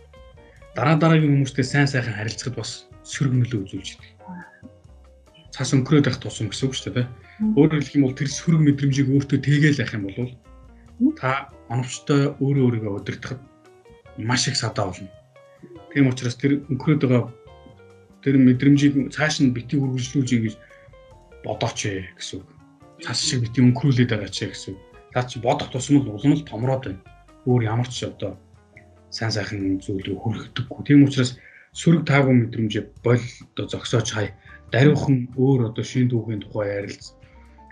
дараа 0.77 0.97
дараагийн 1.01 1.33
хүмүүстэй 1.41 1.65
сайн 1.65 1.89
сайхан 1.89 2.13
харилцахад 2.21 2.61
бас 2.61 2.85
сөрөг 3.01 3.33
нөлөө 3.33 3.61
үзүүлж 3.65 3.91
байдаг. 3.97 4.13
Цаас 5.57 5.73
өнгөрөөд 5.73 6.05
байх 6.05 6.21
тусам 6.21 6.53
гэсэн 6.53 6.69
үг 6.69 6.75
шүү 6.77 6.93
дээ. 6.93 7.07
Өөрөөр 7.57 7.81
хэлэх 7.81 7.97
юм 7.97 8.05
бол 8.05 8.19
тэр 8.21 8.29
сөрөг 8.29 8.61
мэдрэмжийг 8.61 9.09
өөртөө 9.09 9.39
тэгээл 9.41 9.81
авах 9.81 9.97
юм 9.97 10.05
бол 10.05 10.33
та 11.17 11.49
оновчтой 11.73 12.37
өөрөө 12.45 12.65
өөрийгөө 12.69 12.93
удирдахад 12.93 13.41
маш 14.21 14.43
их 14.53 14.57
садаа 14.61 14.93
болно. 14.93 15.09
Тийм 15.97 16.13
учраас 16.13 16.37
тэр 16.37 16.61
өнгөрөөд 16.69 17.01
байгаа 17.09 17.33
тэр 18.21 18.37
мэдрэмжийг 18.37 19.17
цааш 19.17 19.41
нь 19.41 19.57
бити 19.57 19.81
үргэлжлүүлж 19.81 20.31
ингэж 20.37 20.55
бодооч 21.41 21.81
ээ 21.89 22.21
гэсэн 22.21 22.45
үг. 22.45 22.49
Цаас 23.01 23.25
шиг 23.25 23.49
бити 23.49 23.65
өнгөрүүлээд 23.65 24.13
байгаа 24.13 24.29
ч 24.29 24.53
гэсэн 24.53 24.77
үг. 24.77 24.81
Та 25.17 25.25
чи 25.25 25.41
бодох 25.41 25.73
тусам 25.73 26.05
л 26.05 26.13
улам 26.13 26.37
л 26.37 26.45
томроод 26.45 26.85
байна. 26.85 27.01
Өөр 27.49 27.65
ямар 27.65 27.89
ч 27.89 28.05
одоо 28.05 28.37
сайн 29.17 29.33
сайхан 29.33 29.81
зүйл 29.81 30.05
рүү 30.05 30.19
хүрэхдэггүй. 30.21 30.83
Тийм 30.85 31.09
учраас 31.09 31.41
сөрөг 31.73 32.05
таагүй 32.05 32.35
мэдрэмжээ 32.37 32.85
бол 33.01 33.25
одоо 33.57 33.67
зогсооч 33.73 34.09
хай. 34.13 34.29
Даруйхан 34.73 35.33
өөр 35.41 35.73
одоо 35.73 35.85
шин 35.85 36.13
дүүхийн 36.13 36.45
тухай 36.45 36.69
ярилц, 36.85 37.17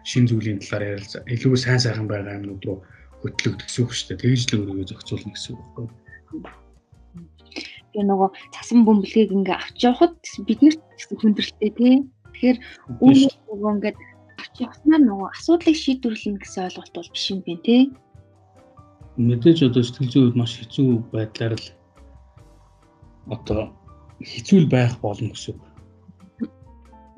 шин 0.09 0.25
зүйлийн 0.25 0.65
талаар 0.65 0.97
ярилц, 0.97 1.13
илүү 1.29 1.53
сайн 1.61 1.81
сайхан 1.85 2.09
байгаа 2.09 2.41
юмнууд 2.41 2.65
руу 2.65 2.79
үг 3.85 3.93
шүү 3.93 4.17
дээ. 4.17 4.23
Тэгж 4.25 4.41
л 4.49 4.61
өөрийгөө 4.65 4.89
зохицуулна 4.89 5.33
гэсэн 5.37 5.53
үг 5.53 5.61
байхгүй. 5.77 5.87
Тэгээ 7.93 8.09
нөгөө 8.09 8.31
цасан 8.55 8.81
бөмбөлгийг 8.89 9.31
ингээ 9.37 9.57
авч 9.61 9.79
явахад 9.85 10.17
биднэрт 10.49 10.81
хүндрэлтэй 11.21 11.71
тий. 11.77 11.95
Тэгэхээр 12.33 12.59
өөрөө 13.05 13.73
ингээд 13.75 13.99
авч 14.41 14.55
явснаар 14.65 15.03
нөгөө 15.09 15.29
асуудлыг 15.33 15.77
шийдвэрлэнэ 15.79 16.41
гэсэн 16.43 16.63
ойлголт 16.69 16.93
бол 16.95 17.13
биш 17.13 17.25
юм 17.33 17.41
бэ 17.47 17.55
тий 17.65 17.83
мэдээж 19.17 19.71
одоо 19.71 19.83
сэтгэл 19.83 20.11
зүйн 20.11 20.25
үед 20.27 20.37
маш 20.37 20.53
хэцүү 20.59 20.91
байдлаар 21.15 21.55
л 21.55 21.67
одоо 23.31 23.63
хэцүү 24.19 24.61
байх 24.67 24.99
болно 24.99 25.31
гэсэн 25.31 25.55
үг. 25.55 25.63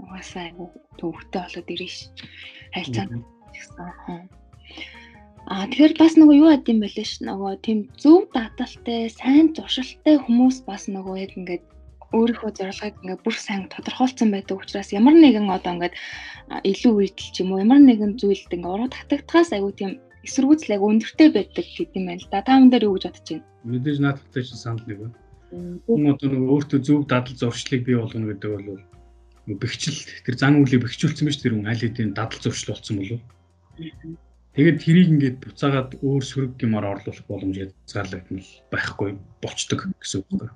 Угаасаа 0.00 0.42
айгу 0.52 0.68
төвхтэй 1.00 1.40
болоод 1.40 1.72
ирнэ 1.72 1.88
ш. 1.88 1.96
Харилцаанд 2.74 3.24
гэсэн. 3.54 4.28
Аа 5.46 5.66
тэгэхээр 5.70 5.94
бас 5.96 6.14
нөгөө 6.18 6.36
юу 6.36 6.50
яд 6.52 6.68
юм 6.68 6.78
бэ 6.82 6.88
лээ 6.92 7.06
ш. 7.06 7.22
Нөгөө 7.24 7.52
тийм 7.64 7.78
зөв 7.96 8.28
дадалтай, 8.34 9.08
сайн 9.08 9.54
зуршилтай 9.56 10.20
хүмүүс 10.20 10.66
бас 10.68 10.90
нөгөө 10.90 11.16
яг 11.22 11.32
ингээд 11.38 11.64
өөрийнхөө 12.14 12.50
зорилгыг 12.58 12.96
ингээд 13.02 13.24
бүр 13.24 13.36
сайн 13.36 13.62
тодорхойлцсон 13.72 14.30
байдаг 14.30 14.58
учраас 14.62 14.90
ямар 14.94 15.14
нэгэн 15.14 15.50
одоо 15.50 15.72
ингээд 15.74 15.94
илүү 16.70 16.92
үйлдэл 16.92 17.30
ч 17.34 17.36
юм 17.42 17.50
уу 17.54 17.62
ямар 17.64 17.80
нэгэн 17.82 18.18
зүйлд 18.20 18.50
ингээд 18.54 18.74
уруу 18.74 18.90
татагдхаас 18.90 19.50
айгу 19.54 19.70
тийм 19.74 19.98
эсэргүүцэл 20.26 20.74
яг 20.74 20.82
өндөртэй 20.82 21.28
байдаг 21.30 21.64
гэдэг 21.64 21.96
юм 21.96 22.06
байна 22.10 22.20
л 22.20 22.30
да. 22.30 22.42
Та 22.42 22.58
хүн 22.58 22.70
дээр 22.70 22.86
юу 22.90 22.98
гэж 22.98 23.04
бодож 23.06 23.28
байна? 23.30 23.46
Мэдээж 23.64 23.98
наадтай 24.02 24.42
чинь 24.42 24.60
санал 24.60 24.86
нэг 24.86 24.98
байна. 25.00 25.16
Хүн 25.86 26.02
одоо 26.10 26.28
нэг 26.28 26.42
өөртөө 26.50 26.80
зөв 26.82 27.06
дадал 27.06 27.36
зуршлыг 27.38 27.82
бий 27.86 27.96
болгоно 27.96 28.26
гэдэг 28.34 28.50
бол 28.50 28.82
бэхжил 29.62 29.98
тэр 30.26 30.34
зан 30.34 30.58
үйлийг 30.58 30.82
бэхжүүлсэн 30.82 31.26
биш 31.30 31.38
тэр 31.38 31.54
хүн 31.54 31.70
аль 31.70 31.78
хэдийн 31.78 32.12
дадал 32.18 32.42
зуршил 32.42 32.74
болсон 32.74 32.98
болов. 32.98 33.20
Тэгээд 34.56 34.82
тэрийг 34.82 35.08
ингээд 35.14 35.38
буцаагаад 35.44 35.90
өөр 36.02 36.24
сөрөг 36.24 36.52
гэмээр 36.58 36.86
орлуулах 36.90 37.28
боломж 37.30 37.56
язгаарлагдмал 37.60 38.50
байхгүй 38.72 39.10
болчдөг 39.44 39.80
гэсэн 40.02 40.18
үг 40.24 40.28
байна. 40.34 40.54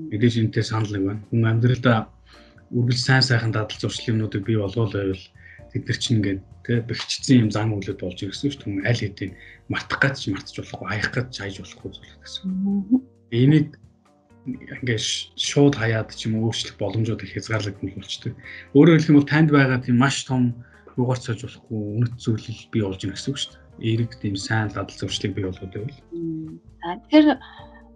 Мэдээж 0.00 0.34
энэтэй 0.42 0.64
санал 0.66 0.90
нэг 0.90 1.04
байна. 1.06 1.22
Хүн 1.30 1.44
амьдралдаа 1.46 1.98
үргэлж 2.72 3.00
сайн 3.04 3.22
сайхан 3.22 3.52
дадал 3.52 3.78
зуршлын 3.78 4.16
юмнуудыг 4.16 4.42
бий 4.48 4.56
болгоол 4.56 4.92
байвал 4.92 5.24
тэд 5.70 5.84
нар 5.86 5.98
чинь 6.00 6.16
ингээд 6.18 6.40
тэгээ 6.68 6.84
бэхжсэн 6.84 7.48
юм 7.48 7.50
зан 7.50 7.72
үйлүүд 7.72 8.00
болж 8.04 8.20
ирсэн 8.20 8.52
шүү 8.52 8.84
дээ. 8.84 8.84
Аль 8.84 9.00
хэдийн 9.00 9.32
мартах 9.72 10.00
гэж 10.04 10.28
мартаж 10.36 10.54
болохгүй, 10.60 10.86
хаях 10.92 11.08
гэж 11.16 11.28
хайж 11.32 11.56
болохгүй 11.64 11.90
зүйл 11.96 12.16
гэсэн. 12.20 12.48
Энийг 13.32 13.68
ингээд 14.44 15.04
шууд 15.40 15.74
хаяад 15.80 16.12
ч 16.12 16.28
юм 16.28 16.44
өөрчлөх 16.44 16.76
боломжууд 16.76 17.24
их 17.24 17.32
хязгаарлагдмал 17.40 17.96
болчтой. 17.96 18.32
Өөрөөр 18.76 18.96
хэлэх 19.00 19.12
юм 19.12 19.18
бол 19.18 19.32
танд 19.32 19.48
байгаа 19.48 19.80
тийм 19.80 19.96
маш 19.96 20.28
том 20.28 20.52
юугаар 21.00 21.20
цааж 21.24 21.40
болохгүй 21.48 21.80
үнэт 22.04 22.14
зүйлийг 22.20 22.58
бий 22.68 22.82
болж 22.84 23.00
ирэх 23.00 23.16
гэсэн 23.16 23.32
үг 23.32 23.38
шүү 23.40 23.52
дээ. 23.56 23.64
Эерэг 23.88 24.12
тийм 24.20 24.36
сайн 24.36 24.68
дадал 24.68 24.92
зуршлыг 24.92 25.32
бий 25.32 25.44
болгоод 25.48 25.72
байвал. 25.72 26.00
За 26.84 26.88
тэгэхээр 27.00 27.28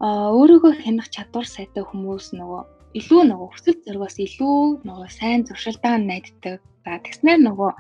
өөрийгөө 0.01 0.73
хянах 0.81 1.09
чадвар 1.13 1.45
сайтай 1.45 1.85
хүмүүс 1.85 2.33
нөгөө 2.37 2.63
илүү 3.01 3.23
нөгөө 3.29 3.49
хүсэл 3.53 3.85
зоригоос 3.85 4.17
илүү 4.17 4.85
нөгөө 4.85 5.09
сайн 5.09 5.45
зуршилдаа 5.49 5.97
найддаг 5.97 6.61
За 6.85 6.99
тэгснээр 6.99 7.41
нөгөө 7.47 7.71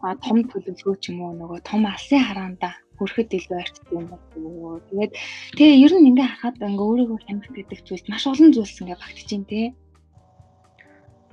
том 0.00 0.36
төлөвлөгөө 0.44 0.96
ч 1.00 1.04
юм 1.10 1.24
уу 1.24 1.32
нөгөө 1.40 1.60
том 1.64 1.88
алсын 1.88 2.20
хараанда 2.20 2.70
хүрэхэд 2.96 3.30
илүү 3.36 3.56
арчдаг 3.60 3.92
юм 3.92 4.06
байна. 4.12 4.80
Тэгээд 4.88 5.12
тэгээ 5.56 5.80
ер 5.84 5.92
нь 5.96 6.08
ингээ 6.12 6.28
харахад 6.28 6.60
ингээ 6.60 6.88
өөрийгөө 6.88 7.18
хямрах 7.24 7.52
гэдэг 7.52 7.80
зүйлс 7.84 8.08
маш 8.08 8.24
олон 8.28 8.50
зүйлс 8.52 8.80
ингээ 8.80 9.00
багтж 9.00 9.28
байна 9.32 9.48
те. 9.48 9.60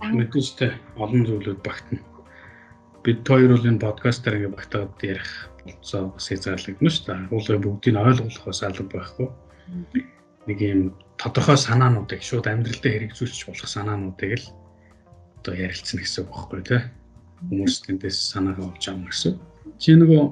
Мэдээчтэй 0.04 0.72
олон 1.00 1.24
зүйлүүд 1.28 1.60
багтана. 1.64 2.02
Бид 3.04 3.20
хоёр 3.28 3.52
бол 3.56 3.68
энэ 3.68 3.84
подкастаар 3.84 4.36
ингээ 4.40 4.56
багтаад 4.56 4.92
ярих 5.04 5.32
болцоо 5.64 6.02
бас 6.16 6.26
хязгаарлагдана 6.28 6.92
шүү 6.92 7.06
дээ. 7.08 7.32
Уулын 7.32 7.64
бүгдийг 7.64 7.96
ойлгохоос 7.96 8.60
алга 8.64 8.84
байхгүй. 8.92 9.28
Нэг 10.48 10.60
юм 10.60 10.82
тодорхой 11.16 11.56
санаануудыг 11.56 12.20
шууд 12.20 12.48
амьдралдаа 12.52 12.92
хэрэгжүүлж 12.92 13.40
болох 13.48 13.70
санаануудыг 13.72 14.32
л 14.40 14.48
одоо 15.40 15.54
ярилцсан 15.56 16.00
гэсэн 16.00 16.28
үг 16.28 16.32
байхгүй 16.32 16.64
тий 16.68 16.82
хүмүүс 17.50 17.76
тэндээс 17.86 18.18
санаагаа 18.32 18.72
олж 18.72 18.84
авах 18.88 19.12
гэсэн. 19.12 19.36
Чи 19.82 19.96
нөгөө 20.00 20.24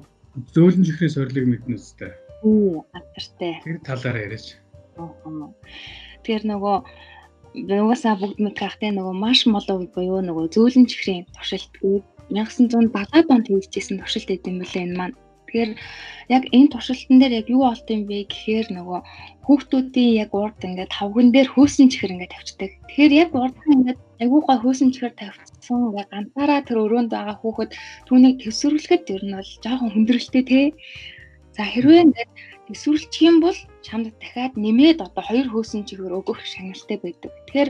зөөлөн 0.55 0.85
чихрийн 0.87 1.11
сорилыг 1.11 1.45
мэднэ 1.47 1.75
үстэй. 1.75 2.11
Үу, 2.43 2.85
гадартай. 2.93 3.53
Тэр 3.63 3.77
талаараа 3.83 4.25
яриач. 4.25 4.55
Тэгэхээр 4.95 6.45
нөгөө 6.47 6.77
нугасаа 7.67 8.15
бүгд 8.15 8.39
мэдхахтай 8.39 8.91
нөгөө 8.95 9.15
маш 9.17 9.43
молоо 9.43 9.83
буюу 9.91 10.21
нөгөө 10.23 10.45
зөөлөн 10.55 10.87
чихрийн 10.87 11.27
туршилт 11.35 11.73
гээд 11.81 12.05
1970 12.31 13.27
онд 13.35 13.47
хийжсэн 13.51 13.99
туршилт 13.99 14.29
эдэм 14.31 14.63
билээ 14.63 14.83
энэ 14.87 14.97
маань. 14.97 15.15
Тэгэхээр 15.51 15.71
яг 16.31 16.43
энэ 16.55 16.71
туршилтан 16.71 17.19
дээр 17.19 17.33
яг 17.43 17.47
юу 17.51 17.67
болд 17.67 17.87
юм 17.91 18.07
бэ 18.07 18.23
гэхээр 18.31 18.67
нөгөө 18.71 18.99
хүүхдүүдийн 19.43 20.13
яг 20.23 20.31
урд 20.31 20.63
ингээд 20.63 20.95
тавган 20.95 21.27
дээр 21.35 21.49
хөөсөн 21.51 21.91
чихэр 21.91 22.13
ингээд 22.15 22.31
тавьчихдаг. 22.31 22.71
Тэгэхээр 22.87 23.13
яг 23.23 23.29
урд 23.35 23.57
нь 23.67 23.75
ингээд 23.75 23.99
айгуугаа 24.23 24.57
хөөсөн 24.63 24.89
чихэр 24.95 25.11
тавьчихсан 25.19 25.91
ингээд 25.91 26.07
ганцаараа 26.07 26.61
тэр 26.63 26.77
өрөөнд 26.87 27.11
байгаа 27.11 27.35
хүүхэд 27.35 27.71
түүнийг 28.07 28.35
төсвөрлөхөд 28.39 29.03
ер 29.11 29.23
нь 29.27 29.35
бол 29.35 29.51
жоохон 29.59 29.91
хүндрэлтэй 29.91 30.43
те. 30.47 30.61
За 31.51 31.67
хэрвээ 31.67 31.99
ингээд 32.07 32.31
төсвөрлчих 32.71 33.27
юм 33.27 33.37
бол 33.43 33.57
чамд 33.83 34.15
дахиад 34.23 34.55
нэмээд 34.55 35.03
одоо 35.03 35.23
хоёр 35.27 35.47
хөөсөн 35.51 35.83
чихэр 35.83 36.15
өгөх 36.15 36.39
шагналтай 36.47 36.97
байдаг. 37.03 37.31
Тэгэхээр 37.45 37.69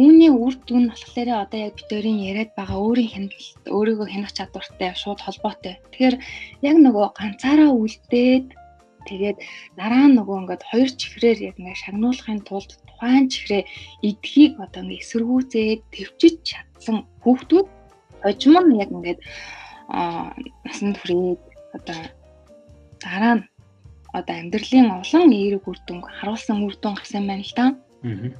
үүний 0.00 0.32
үр 0.32 0.54
дүн 0.64 0.88
болохоор 0.88 1.28
одоо 1.44 1.58
яг 1.68 1.74
битэрийн 1.76 2.18
яриад 2.30 2.50
байгаа 2.56 2.78
өөрийн 2.80 3.12
хяналт 3.12 3.64
өөрийгөө 3.68 4.08
хянах 4.08 4.32
чадвартай 4.32 4.90
шууд 4.96 5.20
холбоотой. 5.20 5.74
Тэгэхээр 5.92 6.16
яг 6.64 6.76
нөгөө 6.80 7.06
ганцаараа 7.18 7.70
үлдээд 7.76 8.46
тэгээд 9.08 9.38
дараа 9.76 10.04
нь 10.08 10.16
нөгөө 10.16 10.36
ингээд 10.40 10.62
хоёр 10.70 10.90
чихрээр 11.00 11.38
яг 11.48 11.56
ингээд 11.60 11.82
шагнуулахын 11.84 12.40
тулд 12.48 12.70
тухайн 12.88 13.26
чихрээ 13.32 13.62
эдхийг 14.08 14.52
одоо 14.64 14.80
ингээд 14.84 15.02
эсэргүүцээд 15.04 15.80
төвчж 15.94 16.34
чадсан 16.48 16.96
хүүхдүүд 17.22 17.68
хожим 18.22 18.54
нь 18.68 18.80
яг 18.82 18.90
ингээд 18.96 19.20
аа 19.88 20.34
насанд 20.64 20.96
хүрээд 21.00 21.40
одоо 21.76 22.00
дараа 23.02 23.34
нь 23.38 23.44
одоо 24.12 24.34
амьдралын 24.36 24.88
олон 25.00 25.30
эерэг 25.32 25.64
үр 25.68 25.78
дүн 25.86 26.00
харуулсан 26.02 26.64
үр 26.64 26.74
дүн 26.80 26.94
гарсан 26.96 27.24
байна 27.28 27.44
л 27.44 27.54
да. 27.56 27.66
Аа. 28.04 28.30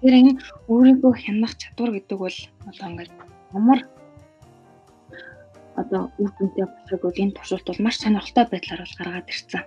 Тэр 0.00 0.14
энэ 0.20 0.32
өөрийгөө 0.70 1.12
хянах 1.18 1.54
чадвар 1.60 1.90
гэдэг 1.92 2.18
бол 2.18 2.38
одоо 2.68 2.86
ингээд 2.88 3.12
ямар 3.52 3.80
одоо 5.76 6.02
үр 6.16 6.30
дүнтэй 6.38 6.64
болохыг 6.64 7.02
бол 7.02 7.22
энэ 7.22 7.36
туршилт 7.36 7.66
бол 7.68 7.84
маш 7.84 7.96
сонирхолтой 8.00 8.44
байдлаар 8.48 8.80
бол 8.84 8.96
гаргаад 8.98 9.28
ирсэн. 9.28 9.62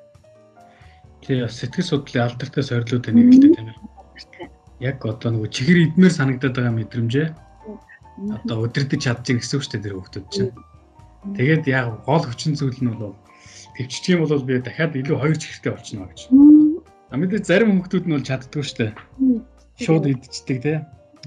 Тий, 1.21 1.41
бас 1.41 1.57
сэтгэл 1.59 1.89
судлалын 1.89 2.25
алдартай 2.25 2.63
сорилууд 2.63 3.05
нэг 3.13 3.27
л 3.29 3.41
дээ 3.41 3.53
тийм 3.57 3.69
ээ. 3.69 4.49
Яг 4.79 5.05
одоо 5.05 5.29
нөгөө 5.33 5.49
чихэр 5.53 5.77
идмээр 5.89 6.13
санагдаад 6.13 6.55
байгаа 6.55 6.73
мэдрэмжээ 6.77 7.27
одоо 8.15 8.65
өдөрдөж 8.65 9.01
чадчих 9.03 9.43
гэсэн 9.43 9.55
үг 9.59 9.63
шүү 9.63 9.73
дээ 9.75 9.83
тэр 9.83 9.95
хүмүүс 9.99 10.11
чинь. 10.31 10.53
Тэгээд 11.35 11.63
яг 11.67 12.05
гол 12.05 12.23
хүчин 12.23 12.55
зүйл 12.55 12.79
нь 12.79 12.95
бол 12.95 13.17
төвччих 13.75 14.15
юм 14.15 14.25
бол 14.25 14.43
би 14.47 14.59
дахиад 14.59 14.95
илүү 14.95 15.17
хоёр 15.19 15.37
чихртэй 15.37 15.71
болчихно 15.75 16.07
гэж. 16.07 16.19
А 17.11 17.15
мэдээ 17.19 17.43
зарим 17.43 17.69
хүмүүсүүд 17.75 18.05
нь 18.07 18.15
бол 18.15 18.29
чаддгүй 18.29 18.63
шүү 18.63 18.77
дээ. 18.79 18.91
Шууд 19.83 20.05
идчихдэг 20.07 20.57
те. 20.63 20.73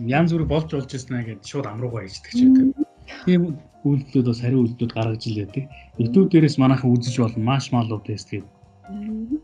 Янз 0.00 0.32
бүр 0.32 0.44
болж 0.48 0.68
болж 0.72 0.90
ирсэн 0.92 1.16
аа 1.20 1.26
гэд 1.28 1.44
шууд 1.44 1.66
амруугаа 1.68 2.08
хийждэг 2.08 2.32
ч 2.32 2.40
гэдэг. 2.44 2.66
Тийм 3.28 3.42
үйлдэлүүд 3.84 4.26
бас 4.32 4.40
хариу 4.40 4.64
үйлдэлүүд 4.64 4.92
гаргаж 4.96 5.22
ил 5.28 5.40
байдаг. 5.44 5.64
YouTube 6.00 6.28
дээрээс 6.32 6.56
манайхан 6.56 6.92
үзэж 6.92 7.14
болно 7.20 7.44
маршмаллоу 7.44 8.00
тест 8.00 8.28
гэдэг. 8.32 8.48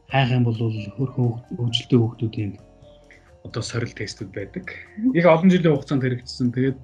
Хайх 0.09 0.31
юм 0.33 0.45
бол 0.49 0.57
хөрхөн 0.57 1.29
хөгжилтэй 1.61 1.99
хүмүүсийн 2.01 2.53
одоо 3.45 3.63
сорил 3.63 3.93
тестүүд 3.93 4.31
байдаг. 4.33 4.65
Их 5.13 5.27
олон 5.29 5.53
жилийн 5.53 5.77
хугацаанд 5.77 6.05
хэрэгжсэн. 6.05 6.53
Тэгээд 6.57 6.79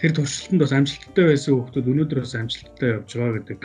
тэр 0.00 0.12
туршилтанд 0.16 0.60
бас 0.64 0.72
амжилттай 0.72 1.24
байсан 1.28 1.52
хүмүүс 1.60 1.84
өнөөдөр 1.84 2.20
бас 2.24 2.34
амжилттай 2.36 2.88
явж 2.96 3.10
байгаа 3.12 3.36
гэдэг 3.40 3.60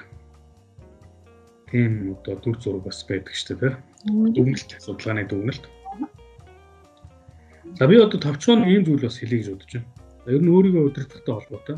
тийм 1.72 2.16
одоо 2.20 2.36
дүр 2.44 2.58
зураг 2.60 2.84
бас 2.84 3.00
байдаг 3.08 3.34
шүү 3.36 3.58
дээ. 3.58 3.74
Дүгнэлт 4.36 4.70
судалгааны 4.84 5.24
дүгнэлт. 5.28 5.66
За 7.80 7.88
би 7.88 7.96
одоо 7.96 8.20
товчхон 8.20 8.68
ийм 8.68 8.84
зүйл 8.84 9.08
бас 9.08 9.18
хэлье 9.20 9.40
гэж 9.40 9.48
бодож 9.56 9.72
байна. 9.72 9.88
Ер 10.28 10.42
нь 10.44 10.52
өөрийгөө 10.52 10.84
удирдахтай 10.92 11.34
холбоотой. 11.34 11.78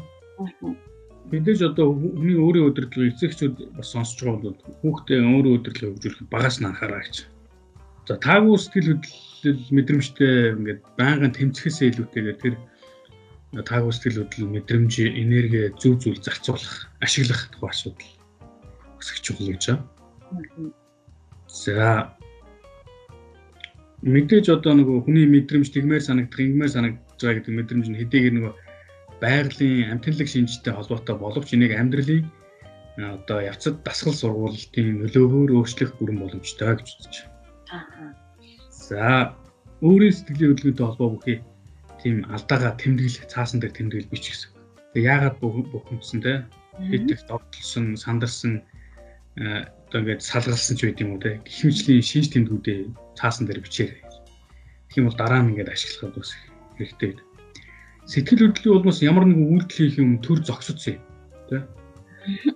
Мэдээж 1.30 1.62
одоо 1.70 1.94
хүний 1.94 2.36
өөрийн 2.36 2.68
удирдлагыг 2.68 3.14
эцэгчүүд 3.14 3.56
бас 3.78 3.88
сонсож 3.94 4.20
байгаа 4.26 4.42
бол 4.42 4.60
хүүхдээ 4.82 5.20
өөрийн 5.22 5.58
удирдлагыг 5.62 5.94
хөгжүүлэхэд 5.96 6.34
багаас 6.34 6.58
нь 6.60 6.68
анхаараа 6.68 7.06
гэж. 7.06 7.16
За 8.08 8.14
таагүй 8.20 8.58
сэтгэл 8.60 8.90
хөдлөл 9.00 9.64
мэдрэмжтэй 9.78 10.34
ингээд 10.58 10.82
байнгын 11.00 11.34
тэмцэхээсээ 11.38 11.88
илүүтэйгээр 11.94 12.38
тэр 12.44 12.56
таагүй 13.64 13.94
сэтгэл 13.94 14.20
хөдлөл 14.28 14.54
мэдрэмж 14.58 14.94
энерги 15.24 15.62
зөв 15.80 16.02
зөв 16.02 16.20
зарцуулах 16.20 16.92
ашиглах 17.00 17.48
тухай 17.54 17.70
асуудал 17.72 18.23
өсөх 19.04 19.20
чухал 19.20 19.52
гэж 19.52 19.64
байна. 19.68 20.72
За 21.52 22.16
мэдээж 24.02 24.48
одоо 24.56 24.74
нөгөө 24.80 25.04
хүний 25.04 25.28
мэдрэмж 25.28 25.68
тэгмээр 25.76 26.04
санагдах, 26.04 26.40
ингэмээр 26.40 26.72
санагдаж 26.72 27.20
байгаа 27.20 27.38
гэдэг 27.44 27.54
мэдрэмж 27.60 27.88
нь 27.92 28.00
хэдийгээр 28.00 28.36
нөгөө 28.40 28.54
байгалийн 29.24 29.92
амтналаг 29.92 30.28
шинжтэй 30.32 30.74
холбоотой 30.74 31.16
боловч 31.20 31.50
энийг 31.56 31.76
амьдралын 31.76 32.28
одоо 32.98 33.40
явцад 33.42 33.84
дасгал 33.84 34.16
сургуулалтын 34.16 34.88
нөлөөгөөр 35.02 35.52
өөрчлөх 35.56 35.92
бүрэн 35.98 36.20
боломжтой 36.20 36.76
гэж 36.78 36.88
үзэж 37.00 37.14
байна. 37.24 38.16
За 38.70 39.04
өөрийн 39.82 40.14
сэтгэлийн 40.14 40.52
хөдөлгөөнтэй 40.52 40.86
холбоо 40.86 41.10
бүхий 41.16 41.38
тийм 42.02 42.28
алдаага 42.36 42.76
тэмдэглэх, 42.78 43.32
цаасан 43.32 43.60
дээр 43.64 43.74
тэмдэглэл 43.74 44.12
бич 44.14 44.26
гэсэн. 44.30 44.52
Тэгээ 44.94 45.10
яагаад 45.10 45.36
бухимдсан 45.42 46.20
те 46.22 46.34
хэд 46.92 47.08
их 47.14 47.22
довтлсон, 47.26 47.98
сандарсан 47.98 48.62
одоо 49.38 50.00
ингээд 50.02 50.22
салгалсан 50.22 50.78
ч 50.78 50.86
байд 50.86 51.02
юм 51.02 51.18
уу 51.18 51.22
те 51.22 51.42
гихмичлийн 51.42 52.06
шинж 52.06 52.28
тэмдгүүдээ 52.34 52.80
цаасан 53.18 53.46
дээр 53.50 53.66
бичээрэй. 53.66 54.02
Тэгэх 54.90 55.00
юм 55.02 55.08
бол 55.10 55.18
дараа 55.18 55.42
нь 55.42 55.50
ингээд 55.58 55.74
ашиглахад 55.74 56.18
бас 56.18 56.32
хэрэгтэй 56.78 57.08
байдаг. 57.10 57.28
Сэтгэл 58.06 58.46
хөдлөлийн 58.52 58.78
улмаас 58.78 59.00
ямар 59.02 59.26
нэгэн 59.26 59.50
үйлдэл 59.50 59.80
хийх 59.80 59.98
юм 59.98 60.12
төр 60.22 60.40
зогсоцсон 60.46 60.98
юм 60.98 61.04
те. 61.50 61.58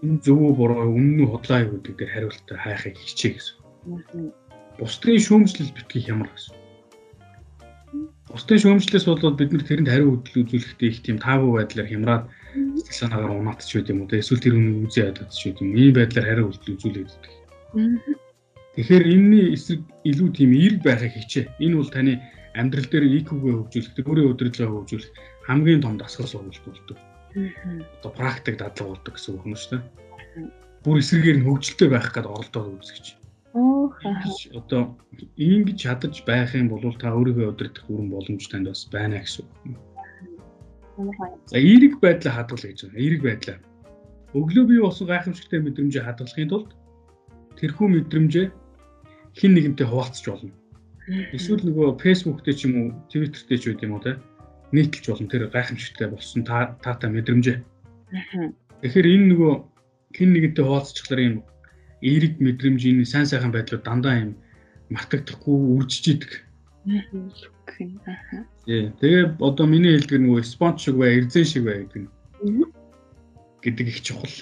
Энэ 0.06 0.22
зөв 0.22 0.38
үү 0.38 0.54
буруу 0.54 0.94
үнэн 0.94 1.26
үү 1.26 1.30
худлаа 1.34 1.66
юу 1.66 1.82
гэдэг 1.82 1.96
дээр 1.98 2.12
хариултаа 2.14 2.58
хайхыг 2.62 2.96
хичээ 3.00 3.32
гэсэн. 3.36 3.56
Бусдын 4.78 5.18
шүүмжлэл 5.18 5.76
битгий 5.76 6.04
ямар 6.06 6.30
гэсэн. 6.30 6.67
Бусдын 8.28 8.60
шүүмжлэлээс 8.60 9.06
бол 9.08 9.40
бид 9.40 9.52
нар 9.56 9.64
тэрэнд 9.64 9.88
хариу 9.88 10.20
хөдөл 10.20 10.44
үзүүлэхдээ 10.44 10.90
их 10.92 11.00
тийм 11.00 11.18
таагүй 11.24 11.52
байдлаар 11.64 11.88
хямраад 11.88 12.24
сэтгэл 12.76 13.00
санаагаар 13.00 13.40
унаатч 13.40 13.70
байд 13.72 13.92
юм 13.92 14.04
уу 14.04 14.12
те 14.12 14.20
эсвэл 14.20 14.44
тэр 14.44 14.60
үнийг 14.60 14.84
үзээ 14.84 15.06
ядаж 15.16 15.32
байд 15.32 15.58
юм 15.64 15.72
ийм 15.80 15.94
байдлаар 15.96 16.28
хариу 16.28 16.48
үйлдэл 16.52 16.76
үзүүлээд 16.76 17.08
байдаг. 17.08 17.34
Тэгэхээр 18.76 19.06
энэний 19.16 19.46
эсрэг 19.56 19.82
илүү 20.04 20.30
тийм 20.36 20.52
эерэг 20.54 20.82
байхыг 20.84 21.14
хичээ. 21.16 21.46
Энэ 21.64 21.78
бол 21.80 21.90
таны 21.90 22.14
амьдрал 22.54 22.90
дээр 22.92 23.06
IQ-гээ 23.26 23.56
хөгжүүлэх, 23.58 24.06
өөрийн 24.06 24.32
удирдлагаа 24.34 24.76
хөгжүүлэх 24.76 25.12
хамгийн 25.48 25.82
том 25.82 25.96
дасгал 25.98 26.28
сургалт 26.30 26.66
болдог. 26.68 26.98
Одоо 27.98 28.12
практик 28.12 28.56
дадлага 28.60 28.92
болдог 28.94 29.14
гэсэн 29.16 29.34
үг 29.34 29.46
юм 29.48 29.56
шүү 29.56 29.72
дээ. 29.72 29.84
Бүр 30.84 31.02
эсрэгээр 31.02 31.38
нь 31.42 31.48
хөгжилтэй 31.48 31.90
байх 31.90 32.10
гэдэг 32.14 32.34
оролдоод 32.34 32.82
үзэж. 32.82 33.06
Одоо 33.58 34.98
ингэж 35.38 35.78
чадаж 35.82 36.16
байх 36.30 36.54
юм 36.54 36.70
бол 36.70 36.94
та 36.98 37.14
өөрийгөө 37.18 37.52
удирдах 37.52 37.86
бүрэн 37.90 38.10
боломж 38.14 38.46
танд 38.50 38.70
бас 38.70 38.86
байна 38.92 39.22
гэсэн 39.22 39.46
үг. 39.46 39.78
За 41.50 41.58
эерэг 41.58 42.00
байдлаа 42.02 42.34
хадгалах 42.38 42.70
гэж 42.70 42.80
байна. 42.86 43.02
Эерэг 43.02 43.22
байдлаа. 43.26 43.58
Өглөө 44.38 44.66
бий 44.70 44.80
болсон 44.82 45.08
гайхамшигтай 45.08 45.60
мэдрэмжийг 45.62 46.06
хадгалахын 46.06 46.50
тулд 46.50 46.70
тэрхүү 47.58 47.88
мэдрэмжээ 47.90 48.48
хин 49.38 49.52
нэгэнтэй 49.54 49.88
хуваалцах 49.88 50.28
болно. 50.38 50.54
Эсвэл 51.34 51.64
нөгөө 51.64 51.98
Facebook 52.04 52.44
дээр 52.44 52.58
ч 52.58 52.62
юм 52.68 52.74
уу, 52.78 52.88
Twitter 53.10 53.42
дээр 53.48 53.62
ч 53.62 53.66
үгүй 53.72 53.86
юм 53.88 53.96
уу 53.96 54.04
те 54.04 54.20
нийтэлж 54.76 55.06
болно 55.08 55.32
тэр 55.32 55.44
гайхамшигтай 55.50 56.08
болсон 56.12 56.42
та 56.44 56.76
таатай 56.84 57.10
мэдрэмжээ. 57.10 57.58
Тэгэхээр 58.82 59.08
энэ 59.08 59.28
нөгөө 59.32 59.54
хин 60.18 60.30
нэгэнтэй 60.36 60.64
хуваалцчихлаар 60.66 61.22
юм 61.24 61.36
эерэг 62.02 62.38
мэдрэмжийн 62.40 63.06
сайн 63.06 63.26
сайхан 63.26 63.52
байдлууд 63.52 63.84
дандаа 63.84 64.16
юм 64.22 64.32
мартагдахгүй 64.90 65.58
үржиж 65.78 66.06
идэг. 66.14 66.32
Тэгээ 69.02 69.38
одоо 69.44 69.66
миний 69.68 69.98
хэлдэг 69.98 70.20
нөгөө 70.22 70.44
спонж 70.46 70.88
шиг 70.88 70.96
бай, 71.02 71.20
эрзэн 71.20 71.46
шиг 71.46 71.64
бай 71.68 71.84
гэдэг 71.84 72.02
нь. 72.06 72.10
гэдэг 73.62 73.88
их 73.88 74.00
чухал. 74.02 74.36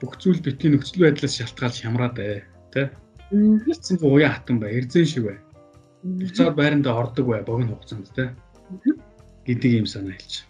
Бүх 0.00 0.16
зүйл 0.16 0.40
битгий 0.40 0.70
нөхцөл 0.72 1.04
байдлаас 1.04 1.36
шалтгаалж 1.36 1.82
хямраад 1.82 2.16
бай, 2.16 2.42
тий. 2.72 2.88
Эцэн 3.68 4.00
уян 4.00 4.32
хатан 4.32 4.58
бай, 4.62 4.80
эрзэн 4.80 5.04
шиг 5.04 5.24
бай. 5.28 5.38
Буцаад 6.02 6.56
байрандаа 6.56 6.96
ордог 6.96 7.26
бай, 7.28 7.42
богино 7.44 7.76
хугацаанд 7.76 8.08
тий. 8.16 8.30
гэдэг 9.46 9.70
юм 9.82 9.86
санаа 9.86 10.16
хэлж. 10.16 10.46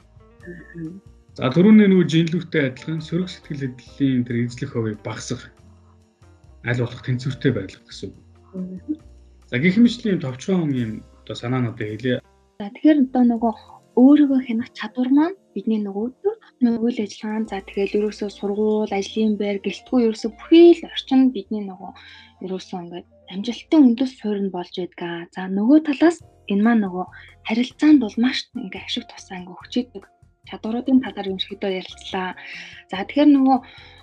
За 1.37 1.49
түрүүний 1.49 1.89
нөгөө 1.89 2.07
жинлүүхтэй 2.13 2.63
адилхан 2.69 3.01
сөрөг 3.01 3.29
сэтгэл 3.33 3.73
хөдлөлийн 3.73 4.25
тэр 4.29 4.37
эзлэх 4.45 4.77
хувийг 4.77 5.01
багасгах 5.01 5.49
аль 6.69 6.81
болох 6.83 7.03
тэнцвэртэй 7.03 7.53
байлгах 7.55 7.85
гэсэн 7.87 8.09
үг. 8.11 8.19
За 9.51 9.57
гэх 9.59 9.77
мэтлийн 9.77 10.21
товчхон 10.23 10.71
юм 10.73 10.91
одоо 11.23 11.35
санаануудыг 11.37 11.89
хэлье. 11.89 12.17
За 12.59 12.71
тэгэхээр 12.71 12.99
одоо 13.11 13.23
нөгөө 13.31 13.53
өөрийгөө 13.99 14.41
хянах 14.47 14.71
чадвар 14.79 15.11
маань 15.13 15.37
бидний 15.55 15.81
нөгөө 15.85 16.07
нөгөө 16.65 16.85
үйл 16.87 16.99
ажиллагаа 17.05 17.43
за 17.51 17.59
тэгэл 17.67 17.99
ерөөсөө 17.99 18.31
сургууль, 18.33 18.95
ажлын 18.95 19.35
байр, 19.37 19.59
гэлтгүй 19.61 20.01
ерөөсөө 20.07 20.31
бүхий 20.39 20.69
л 20.79 20.87
орчин 20.89 21.21
бидний 21.35 21.63
нөгөө 21.67 21.93
ерөөсөө 22.47 22.79
ингээд 22.83 23.07
амжилтын 23.35 23.85
үндэс 23.87 24.13
суурь 24.17 24.43
нь 24.47 24.55
болж 24.55 24.75
байдгаа. 24.79 25.29
За 25.35 25.51
нөгөө 25.51 25.79
талаас 25.89 26.17
энэ 26.49 26.65
маань 26.65 26.83
нөгөө 26.87 27.07
харилцаанд 27.49 27.99
бол 28.01 28.17
маш 28.25 28.39
ингээ 28.57 28.87
ашиг 28.87 29.05
тусаа 29.11 29.37
ингээ 29.43 29.59
өгч 29.61 29.75
идэг 29.83 30.05
чадваруудын 30.49 31.03
талаар 31.05 31.29
юм 31.33 31.39
шигдөө 31.43 31.71
ярилцлаа. 31.81 32.35
За 32.91 33.05
тэгэхээр 33.07 33.31
нөгөө 33.37 33.57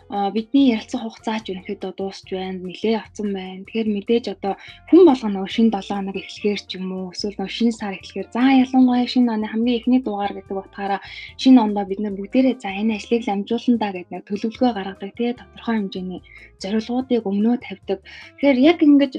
бидний 0.10 0.74
ярилцах 0.74 1.06
хугацаа 1.06 1.38
ч 1.46 1.54
ерөнхийдөө 1.54 1.92
дуусч 1.94 2.34
байна. 2.34 2.66
Нилээ 2.66 2.98
авсан 2.98 3.30
байна. 3.30 3.62
Тэгэхээр 3.70 3.90
мэдээж 3.94 4.26
одоо 4.34 4.54
хүн 4.90 5.02
болгоно 5.06 5.46
шинэ 5.46 5.70
7 5.70 5.86
хоног 5.86 6.18
эхлэхээр 6.18 6.62
ч 6.66 6.72
юм 6.82 6.90
уу 6.90 7.14
эсвэл 7.14 7.38
нөгөө 7.38 7.54
шинэ 7.58 7.74
сар 7.78 7.94
эхлэхээр 7.94 8.30
за 8.34 8.42
ялангуяа 8.66 9.06
шинэ 9.06 9.30
оны 9.38 9.46
хамгийн 9.46 9.78
эхний 9.78 10.02
дугаар 10.02 10.34
гэдэг 10.34 10.58
утгаараа 10.58 11.02
шинэ 11.38 11.62
ондоо 11.62 11.86
бид 11.86 12.02
нар 12.02 12.18
бүгдээрээ 12.18 12.58
за 12.58 12.70
энэ 12.74 12.98
ажлыг 12.98 13.22
амжуулна 13.30 13.78
да 13.78 13.90
гэдэг 13.94 14.10
нэг 14.10 14.24
төлөвлөгөө 14.26 14.72
гаргадаг 14.74 15.12
тий 15.14 15.30
тодорхой 15.38 15.76
хэмжээний 15.78 16.22
зорилгоодыг 16.62 17.24
өмнөө 17.30 17.56
тавьдаг. 17.62 18.00
Тэгэхээр 18.42 18.58
яг 18.66 18.78
ингэж 18.82 19.14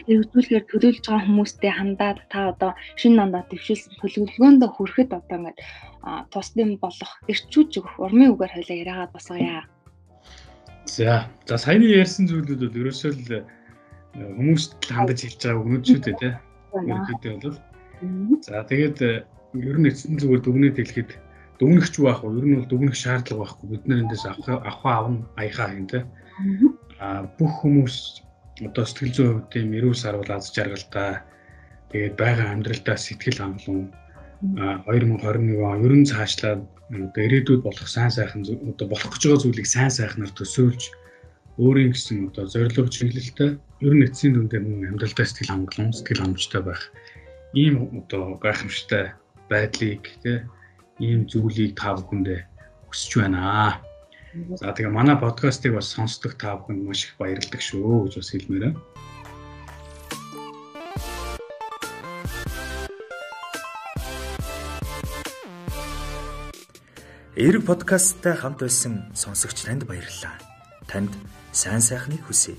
хэрэгжүүлэхээр 0.00 0.64
төлөвлөж 0.64 1.04
байгаа 1.04 1.26
хүмүүстэй 1.28 1.72
хандаад 1.76 2.18
та 2.32 2.40
одоо 2.56 2.72
шинэ 2.96 3.20
ондоо 3.20 3.42
төвшүүлсэн 3.52 4.00
төлөвлөгөөнд 4.00 4.62
хүрэхэд 4.64 5.10
одоо 5.12 5.36
ингээд 5.36 5.58
тусдын 6.32 6.80
болох 6.80 7.12
эрчүүж 7.28 7.70
өгөх 7.84 7.94
урмын 8.00 8.32
үгээр 8.32 8.54
хойлоо 8.56 8.76
яриагаад 8.80 9.12
басгая. 9.12 9.68
За 10.86 11.26
за 11.46 11.56
саяны 11.58 11.90
ярьсан 11.90 12.28
зүйлүүд 12.28 12.60
бол 12.60 12.80
ерөөсөө 12.80 13.12
л 13.12 13.32
э, 13.36 13.42
хүмүүст 14.16 14.80
хандаж 14.86 15.18
хэлж 15.22 15.40
байгаа 15.44 15.62
өгнөд 15.62 15.84
шүү 15.86 16.00
дээ 16.04 16.16
тий. 16.20 16.32
Ерөнхийдөө 16.72 17.34
бол 17.44 17.58
за 18.44 18.64
тэгээд 18.64 18.98
э, 19.04 19.12
ер 19.60 19.76
нь 19.78 19.88
эцэн 19.90 20.16
зүгээр 20.18 20.42
дүгнээд 20.44 20.76
хэлэхэд 20.80 21.10
дүгнэгч 21.60 21.94
байх 22.00 22.24
уу? 22.24 22.38
Ер 22.40 22.46
нь 22.48 22.56
бол 22.56 22.70
дүгнэх 22.70 22.96
шаардлага 22.96 23.40
байхгүй. 23.44 23.66
Бид 23.70 23.84
нар 23.86 24.02
эндээс 24.02 24.24
авах 24.24 24.48
авах 24.48 24.84
авна 24.84 25.26
аяхаа 25.36 25.76
юм 25.76 25.86
тий. 25.86 26.02
А 27.00 27.28
бүх 27.36 27.52
хүмүүс 27.60 27.96
одоо 28.64 28.84
сэтгэл 28.84 29.14
зүйн 29.14 29.32
хувьд 29.36 29.52
юм 29.56 29.72
эрүүл 29.78 29.96
сарвал 29.96 30.32
аз 30.32 30.52
жаргалтай 30.52 31.20
тэгээд 31.92 32.14
байгаа 32.16 32.48
амьдралдаа 32.52 32.96
сэтгэл 32.96 33.40
хангалуун 33.40 33.88
2021 34.40 35.60
он 35.60 35.84
ерөн 35.84 36.04
цаашлаад 36.08 36.64
одоо 36.90 37.22
ирээдүйд 37.26 37.62
болох 37.62 37.88
сайн 37.88 38.10
сайхан 38.10 38.40
одоо 38.44 38.86
болох 38.88 39.12
гэж 39.12 39.22
байгаа 39.28 39.42
зүйлийг 39.44 39.68
сайн 39.68 39.92
сайхнаар 39.92 40.32
төсөөлж 40.32 40.82
өөрийн 41.60 41.92
гэсэн 41.92 42.32
одоо 42.32 42.44
зорилго 42.48 42.88
чиглэлтэй 42.88 43.50
ер 43.84 43.94
нь 43.94 44.06
эцсийн 44.08 44.32
дүндээ 44.34 44.60
мөн 44.64 44.88
амьдралдаа 44.96 45.26
сэтгэл 45.28 45.52
хангалуун 45.52 45.92
сэтгэл 45.92 46.22
хангамжтай 46.24 46.62
байх 46.64 46.82
ийм 47.52 47.74
одоо 48.00 48.40
гайхамшигтай 48.40 49.04
байдлыг 49.52 50.02
тий 50.24 50.38
ийм 51.04 51.28
зүйлийг 51.28 51.76
та 51.76 52.00
бүхэндээ 52.00 52.40
хүсэж 52.88 53.12
байна. 53.20 53.76
За 54.56 54.72
тэгээ 54.72 54.94
манай 54.94 55.16
подкастыг 55.20 55.74
бас 55.76 55.92
сонсдог 55.92 56.32
та 56.40 56.56
бүхэнд 56.56 56.86
маш 56.86 57.04
их 57.04 57.12
баярлалаа 57.20 57.60
шүү 57.60 58.08
гэж 58.08 58.14
бас 58.16 58.30
хэлмээр 58.32 58.74
Эрг 67.40 67.64
подкасттай 67.64 68.36
хамт 68.36 68.60
байсан 68.60 69.08
сонсогч 69.16 69.64
танд 69.64 69.88
баярлалаа. 69.88 70.36
Танд 70.84 71.08
сайн 71.56 71.80
сайхныг 71.80 72.20
хүсье. 72.28 72.52